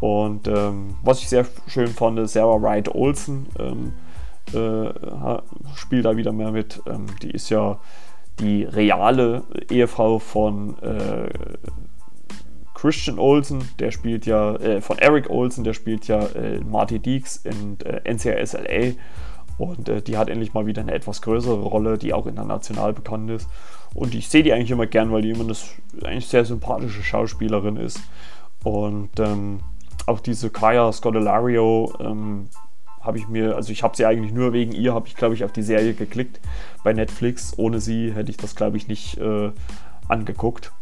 [0.00, 3.92] Und ähm, was ich sehr schön fand, Sarah Wright Olsen ähm,
[4.52, 4.90] äh,
[5.74, 6.82] spielt da wieder mehr mit.
[6.86, 7.78] Ähm, die ist ja
[8.40, 11.28] die reale Ehefrau von äh,
[12.74, 17.36] Christian Olsen, der spielt ja, äh, von Eric Olsen, der spielt ja äh, Marty Deeks
[17.38, 18.92] in äh, NCIS LA.
[19.56, 23.30] Und äh, die hat endlich mal wieder eine etwas größere Rolle, die auch international bekannt
[23.30, 23.48] ist.
[23.94, 25.54] Und ich sehe die eigentlich immer gern, weil die immer eine
[26.02, 28.00] eigentlich sehr sympathische Schauspielerin ist.
[28.64, 29.60] Und ähm,
[30.06, 32.48] auch diese Kaya Scodelario ähm,
[33.04, 35.44] habe ich mir, also ich habe sie eigentlich nur wegen ihr, habe ich glaube ich
[35.44, 36.40] auf die Serie geklickt
[36.82, 37.52] bei Netflix.
[37.56, 39.52] Ohne sie hätte ich das glaube ich nicht äh,
[40.08, 40.72] angeguckt.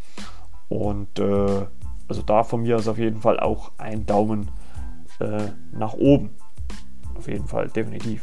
[0.69, 1.67] Und äh,
[2.09, 4.51] also da von mir ist auf jeden Fall auch ein Daumen
[5.21, 6.31] äh, nach oben.
[7.17, 8.23] Auf jeden Fall, definitiv.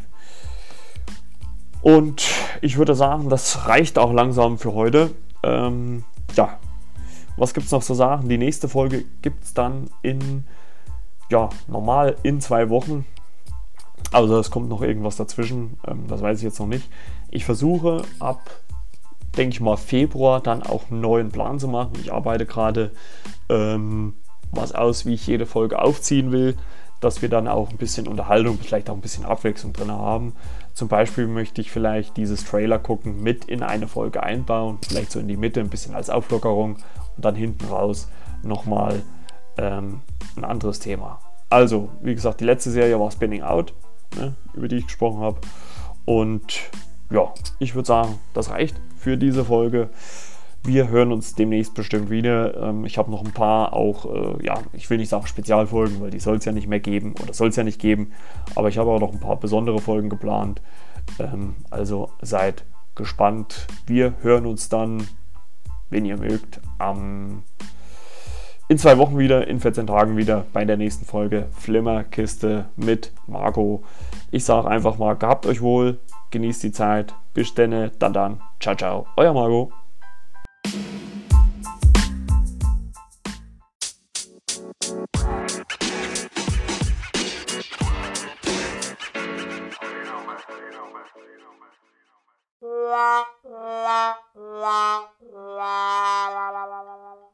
[1.82, 2.28] Und
[2.62, 5.12] ich würde sagen, das reicht auch langsam für heute.
[5.44, 6.04] Ähm,
[6.36, 6.58] ja,
[7.38, 8.28] was gibt es noch zu sagen?
[8.28, 10.44] Die nächste Folge gibt es dann in,
[11.30, 13.06] ja, normal in zwei Wochen.
[14.12, 16.90] Also es kommt noch irgendwas dazwischen, ähm, das weiß ich jetzt noch nicht.
[17.30, 18.50] Ich versuche ab,
[19.38, 21.94] denke ich mal, Februar dann auch einen neuen Plan zu machen.
[22.02, 22.92] Ich arbeite gerade
[23.50, 24.16] ähm,
[24.52, 26.56] was aus, wie ich jede Folge aufziehen will,
[27.02, 30.34] dass wir dann auch ein bisschen Unterhaltung, vielleicht auch ein bisschen Abwechslung drin haben.
[30.74, 35.20] Zum Beispiel möchte ich vielleicht dieses Trailer gucken mit in eine Folge einbauen, vielleicht so
[35.20, 36.78] in die Mitte ein bisschen als Auflockerung
[37.16, 38.10] und dann hinten raus
[38.44, 39.04] nochmal
[39.58, 40.02] ähm,
[40.36, 41.20] ein anderes Thema.
[41.50, 43.74] Also, wie gesagt, die letzte Serie war Spinning Out,
[44.16, 45.40] ne, über die ich gesprochen habe.
[46.06, 46.72] Und
[47.12, 49.90] ja, ich würde sagen, das reicht für diese Folge.
[50.64, 52.70] Wir hören uns demnächst bestimmt wieder.
[52.70, 56.12] Ähm, ich habe noch ein paar auch, äh, ja, ich will nicht sagen Spezialfolgen, weil
[56.12, 58.12] die soll es ja nicht mehr geben oder soll es ja nicht geben.
[58.56, 60.62] Aber ich habe auch noch ein paar besondere Folgen geplant.
[61.18, 63.68] Ähm, also seid gespannt.
[63.86, 65.08] Wir hören uns dann,
[65.90, 67.44] wenn ihr mögt, am
[68.70, 73.84] in zwei Wochen wieder, in 14 Tagen wieder bei der nächsten Folge Flimmerkiste mit Marco.
[74.32, 76.00] Ich sage einfach mal, gehabt euch wohl,
[76.30, 77.16] genießt die Zeit.
[77.34, 78.42] Bis denne, dann dann.
[78.60, 79.08] Ciao, ciao.
[79.18, 79.72] Euer Marco.
[92.62, 93.26] la
[94.36, 94.90] la
[96.30, 97.20] la la la la